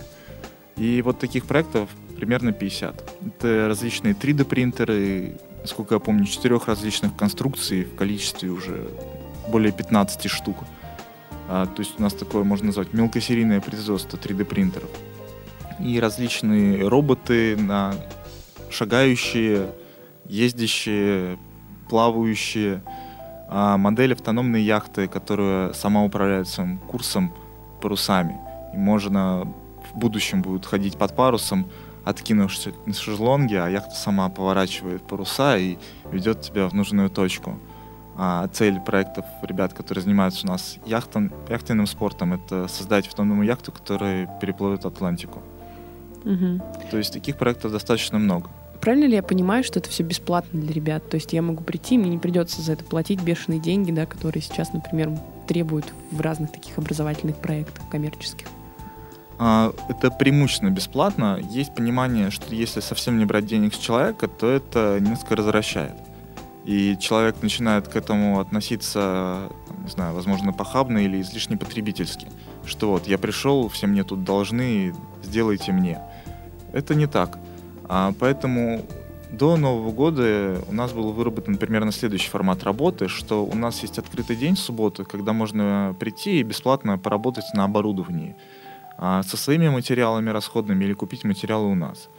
И 0.77 1.01
вот 1.01 1.19
таких 1.19 1.45
проектов 1.45 1.89
примерно 2.15 2.51
50. 2.51 3.11
Это 3.27 3.67
различные 3.67 4.13
3D-принтеры, 4.13 5.37
насколько 5.61 5.95
я 5.95 5.99
помню, 5.99 6.25
четырех 6.25 6.67
различных 6.67 7.15
конструкций 7.15 7.85
в 7.85 7.95
количестве 7.95 8.49
уже 8.49 8.87
более 9.49 9.71
15 9.71 10.29
штук. 10.29 10.57
А, 11.47 11.65
то 11.65 11.81
есть 11.81 11.99
у 11.99 12.01
нас 12.01 12.13
такое 12.13 12.43
можно 12.43 12.67
назвать 12.67 12.93
мелкосерийное 12.93 13.61
производство 13.61 14.17
3D-принтеров. 14.17 14.89
И 15.79 15.99
различные 15.99 16.87
роботы 16.87 17.55
на 17.57 17.93
шагающие, 18.69 19.69
ездящие, 20.25 21.37
плавающие, 21.89 22.81
а 23.47 23.77
модель 23.77 24.13
автономной 24.13 24.63
яхты, 24.63 25.07
которая 25.07 25.73
сама 25.73 26.03
управляет 26.03 26.47
своим 26.47 26.79
курсом 26.79 27.33
парусами. 27.81 28.37
И 28.73 28.77
можно 28.77 29.53
в 29.95 29.99
будущем 29.99 30.41
будет 30.41 30.65
ходить 30.65 30.97
под 30.97 31.15
парусом, 31.15 31.67
откинувшись 32.03 32.73
на 32.85 32.93
шезлонге, 32.93 33.61
а 33.61 33.69
яхта 33.69 33.95
сама 33.95 34.29
поворачивает 34.29 35.01
паруса 35.01 35.57
и 35.57 35.77
ведет 36.11 36.41
тебя 36.41 36.67
в 36.67 36.73
нужную 36.73 37.09
точку. 37.09 37.59
А 38.17 38.47
цель 38.47 38.79
проектов 38.79 39.25
ребят, 39.41 39.73
которые 39.73 40.03
занимаются 40.03 40.47
у 40.47 40.49
нас 40.49 40.77
яхтом, 40.85 41.33
яхтенным 41.49 41.87
спортом, 41.87 42.33
это 42.33 42.67
создать 42.67 43.07
автономную 43.07 43.45
яхту, 43.45 43.71
которая 43.71 44.29
переплывет 44.39 44.85
Атлантику. 44.85 45.41
Угу. 46.23 46.61
То 46.91 46.97
есть 46.97 47.13
таких 47.13 47.37
проектов 47.37 47.71
достаточно 47.71 48.17
много. 48.17 48.49
Правильно 48.79 49.05
ли 49.05 49.15
я 49.15 49.23
понимаю, 49.23 49.63
что 49.63 49.79
это 49.79 49.89
все 49.89 50.03
бесплатно 50.03 50.61
для 50.61 50.71
ребят? 50.71 51.09
То 51.09 51.15
есть 51.15 51.33
я 51.33 51.41
могу 51.41 51.63
прийти, 51.63 51.97
мне 51.97 52.09
не 52.09 52.17
придется 52.17 52.61
за 52.61 52.73
это 52.73 52.83
платить 52.83 53.21
бешеные 53.21 53.59
деньги, 53.59 53.91
да, 53.91 54.05
которые 54.05 54.41
сейчас, 54.41 54.73
например, 54.73 55.11
требуют 55.47 55.85
в 56.11 56.21
разных 56.21 56.51
таких 56.51 56.77
образовательных 56.77 57.37
проектах 57.37 57.87
коммерческих. 57.89 58.47
А, 59.37 59.73
это 59.89 60.11
преимущественно 60.11 60.69
бесплатно. 60.69 61.39
Есть 61.49 61.75
понимание, 61.75 62.31
что 62.31 62.55
если 62.55 62.79
совсем 62.79 63.17
не 63.17 63.25
брать 63.25 63.45
денег 63.45 63.73
с 63.73 63.77
человека, 63.77 64.27
то 64.27 64.49
это 64.49 64.99
несколько 64.99 65.35
развращает. 65.35 65.95
И 66.63 66.97
человек 66.99 67.41
начинает 67.41 67.87
к 67.87 67.95
этому 67.95 68.39
относиться, 68.39 69.49
не 69.83 69.89
знаю, 69.89 70.15
возможно, 70.15 70.51
похабно 70.51 70.97
или 70.97 71.21
излишне 71.21 71.57
потребительски. 71.57 72.27
Что 72.65 72.91
вот, 72.91 73.07
я 73.07 73.17
пришел, 73.17 73.69
все 73.69 73.87
мне 73.87 74.03
тут 74.03 74.23
должны, 74.23 74.95
сделайте 75.21 75.71
мне. 75.71 75.99
Это 76.73 76.95
не 76.95 77.05
так. 77.05 77.37
А, 77.87 78.13
поэтому 78.19 78.83
до 79.31 79.57
Нового 79.57 79.91
года 79.91 80.57
у 80.67 80.73
нас 80.73 80.93
был 80.93 81.11
выработан 81.11 81.57
примерно 81.57 81.91
следующий 81.91 82.29
формат 82.29 82.63
работы, 82.63 83.07
что 83.09 83.45
у 83.45 83.55
нас 83.55 83.81
есть 83.81 83.99
открытый 83.99 84.35
день 84.35 84.55
в 84.55 84.59
субботу, 84.59 85.05
когда 85.05 85.33
можно 85.33 85.95
прийти 85.99 86.39
и 86.39 86.43
бесплатно 86.43 86.97
поработать 86.97 87.45
на 87.53 87.65
оборудовании. 87.65 88.35
А, 88.97 89.23
со 89.23 89.37
своими 89.37 89.69
материалами 89.69 90.29
расходными 90.29 90.85
или 90.85 90.93
купить 90.93 91.23
материалы 91.23 91.71
у 91.71 91.75
нас. 91.75 92.09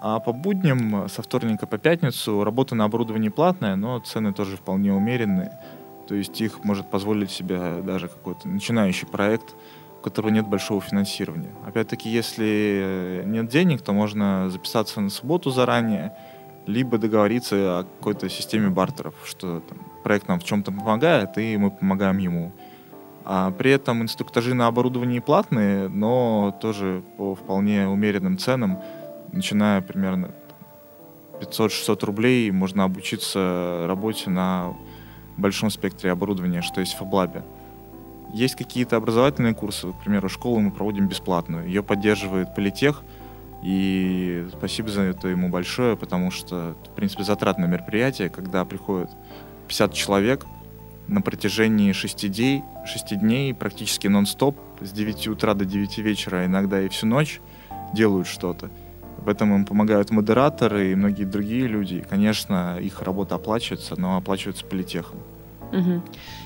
А 0.00 0.20
по 0.20 0.32
будням 0.32 1.08
со 1.08 1.22
вторника 1.22 1.66
по 1.66 1.78
пятницу 1.78 2.44
работа 2.44 2.74
на 2.74 2.84
оборудовании 2.84 3.30
платная, 3.30 3.76
но 3.76 3.98
цены 4.00 4.32
тоже 4.32 4.56
вполне 4.56 4.92
умеренные. 4.92 5.52
То 6.06 6.14
есть 6.14 6.40
их 6.40 6.62
может 6.64 6.90
позволить 6.90 7.30
себе 7.30 7.80
даже 7.82 8.08
какой-то 8.08 8.48
начинающий 8.48 9.06
проект, 9.06 9.54
которого 10.02 10.30
нет 10.30 10.46
большого 10.46 10.82
финансирования. 10.82 11.54
Опять-таки, 11.66 12.10
если 12.10 13.22
нет 13.24 13.48
денег, 13.48 13.80
то 13.80 13.92
можно 13.92 14.50
записаться 14.50 15.00
на 15.00 15.08
субботу 15.08 15.50
заранее, 15.50 16.12
либо 16.66 16.98
договориться 16.98 17.78
о 17.78 17.84
какой-то 17.84 18.28
системе 18.28 18.68
бартеров, 18.68 19.14
что 19.24 19.60
там, 19.60 19.78
проект 20.02 20.28
нам 20.28 20.40
в 20.40 20.44
чем-то 20.44 20.72
помогает, 20.72 21.38
и 21.38 21.56
мы 21.56 21.70
помогаем 21.70 22.18
ему. 22.18 22.52
А 23.24 23.50
при 23.52 23.70
этом 23.70 24.02
инструктажи 24.02 24.54
на 24.54 24.66
оборудовании 24.66 25.18
платные, 25.18 25.88
но 25.88 26.56
тоже 26.60 27.02
по 27.16 27.34
вполне 27.34 27.88
умеренным 27.88 28.36
ценам, 28.36 28.80
начиная 29.32 29.80
примерно 29.80 30.30
500-600 31.40 32.04
рублей, 32.04 32.50
можно 32.50 32.84
обучиться 32.84 33.86
работе 33.88 34.28
на 34.28 34.74
большом 35.36 35.70
спектре 35.70 36.12
оборудования, 36.12 36.60
что 36.60 36.80
есть 36.80 36.94
в 36.94 37.02
FabLab. 37.02 37.42
Есть 38.32 38.56
какие-то 38.56 38.96
образовательные 38.96 39.54
курсы, 39.54 39.90
к 39.90 40.00
примеру, 40.02 40.28
школу 40.28 40.60
мы 40.60 40.70
проводим 40.70 41.08
бесплатную. 41.08 41.66
Ее 41.66 41.82
поддерживает 41.82 42.54
Политех, 42.54 43.02
и 43.62 44.46
спасибо 44.52 44.90
за 44.90 45.02
это 45.02 45.28
ему 45.28 45.48
большое, 45.48 45.96
потому 45.96 46.30
что, 46.30 46.76
в 46.84 46.94
принципе, 46.94 47.22
затратное 47.22 47.68
мероприятие, 47.68 48.28
когда 48.28 48.64
приходит 48.66 49.08
50 49.68 49.94
человек 49.94 50.44
на 51.08 51.20
протяжении 51.20 51.92
6 51.92 52.30
дней, 52.30 52.62
6 52.86 53.18
дней 53.18 53.54
практически 53.54 54.08
нон-стоп, 54.08 54.56
с 54.80 54.90
9 54.90 55.28
утра 55.28 55.54
до 55.54 55.64
9 55.64 55.98
вечера, 55.98 56.38
а 56.38 56.46
иногда 56.46 56.80
и 56.80 56.88
всю 56.88 57.06
ночь 57.06 57.40
делают 57.94 58.26
что-то. 58.26 58.70
В 59.18 59.28
этом 59.28 59.54
им 59.54 59.64
помогают 59.64 60.10
модераторы 60.10 60.92
и 60.92 60.94
многие 60.94 61.24
другие 61.24 61.66
люди. 61.66 61.94
И, 61.94 62.00
конечно, 62.00 62.78
их 62.78 63.00
работа 63.00 63.36
оплачивается, 63.36 63.98
но 63.98 64.16
оплачивается 64.16 64.66
политехом. 64.66 65.18
Угу. 65.72 66.02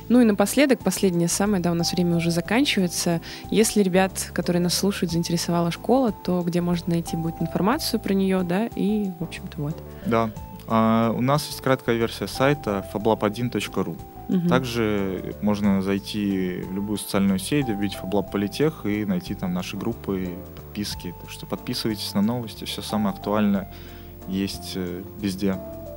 Ну 0.09 0.21
и 0.21 0.25
напоследок, 0.25 0.81
последнее 0.81 1.29
самое, 1.29 1.63
да, 1.63 1.73
у 1.73 1.75
нас 1.75 1.93
время 1.93 2.17
уже 2.17 2.31
заканчивается. 2.31 3.21
Если 3.51 3.83
ребят, 3.83 4.31
которые 4.33 4.63
нас 4.63 4.75
слушают, 4.75 5.13
заинтересовала 5.13 5.71
школа, 5.71 6.13
то 6.13 6.43
где 6.43 6.61
можно 6.61 6.95
найти 6.95 7.17
будет 7.17 7.41
информацию 7.41 8.01
про 8.01 8.15
нее, 8.15 8.43
да, 8.43 8.67
и, 8.75 9.11
в 9.19 9.25
общем-то, 9.25 9.61
вот. 9.61 9.77
Да. 10.07 10.31
А, 10.67 11.13
у 11.17 11.21
нас 11.21 11.47
есть 11.47 11.61
краткая 11.61 11.97
версия 11.97 12.27
сайта 12.27 12.87
fablab1.ru. 12.95 13.97
Угу. 14.29 14.49
Также 14.49 15.35
можно 15.41 15.81
зайти 15.81 16.63
в 16.69 16.75
любую 16.75 16.99
социальную 16.99 17.39
сеть, 17.39 17.69
вбить 17.69 17.97
Fablab 18.01 18.31
Политех 18.31 18.85
и 18.85 19.05
найти 19.05 19.35
там 19.35 19.55
наши 19.55 19.77
группы, 19.77 20.29
подписки. 20.55 21.15
Так 21.21 21.31
что 21.31 21.47
подписывайтесь 21.47 22.13
на 22.15 22.23
новости, 22.23 22.65
все 22.65 22.83
самое 22.83 23.15
актуальное 23.15 23.73
есть 24.29 24.73
э, 24.75 25.03
везде. 25.21 25.55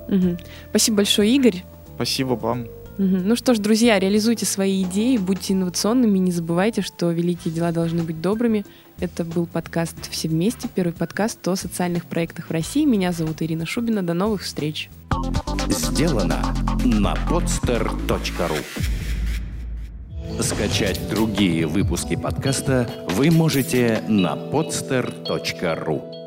Угу. 0.07 0.37
Спасибо 0.69 0.97
большое, 0.97 1.35
Игорь. 1.35 1.63
Спасибо 1.95 2.33
вам. 2.33 2.67
Ну 2.97 3.35
что 3.35 3.55
ж, 3.55 3.57
друзья, 3.57 3.97
реализуйте 3.97 4.45
свои 4.45 4.83
идеи, 4.83 5.17
будьте 5.17 5.53
инновационными, 5.53 6.19
не 6.19 6.31
забывайте, 6.31 6.83
что 6.83 7.09
великие 7.09 7.51
дела 7.51 7.71
должны 7.71 8.03
быть 8.03 8.21
добрыми. 8.21 8.63
Это 9.01 9.23
был 9.25 9.47
подкаст 9.47 10.11
«Все 10.11 10.27
вместе», 10.27 10.67
первый 10.67 10.93
подкаст 10.93 11.47
о 11.47 11.55
социальных 11.55 12.05
проектах 12.05 12.49
в 12.49 12.51
России. 12.51 12.85
Меня 12.85 13.11
зовут 13.11 13.41
Ирина 13.41 13.65
Шубина. 13.65 14.03
До 14.03 14.13
новых 14.13 14.43
встреч. 14.43 14.91
Сделано 15.67 16.53
на 16.85 17.15
podster.ru 17.27 18.59
Скачать 20.43 21.09
другие 21.09 21.65
выпуски 21.65 22.15
подкаста 22.15 22.87
вы 23.09 23.31
можете 23.31 24.03
на 24.07 24.35
podster.ru 24.35 26.20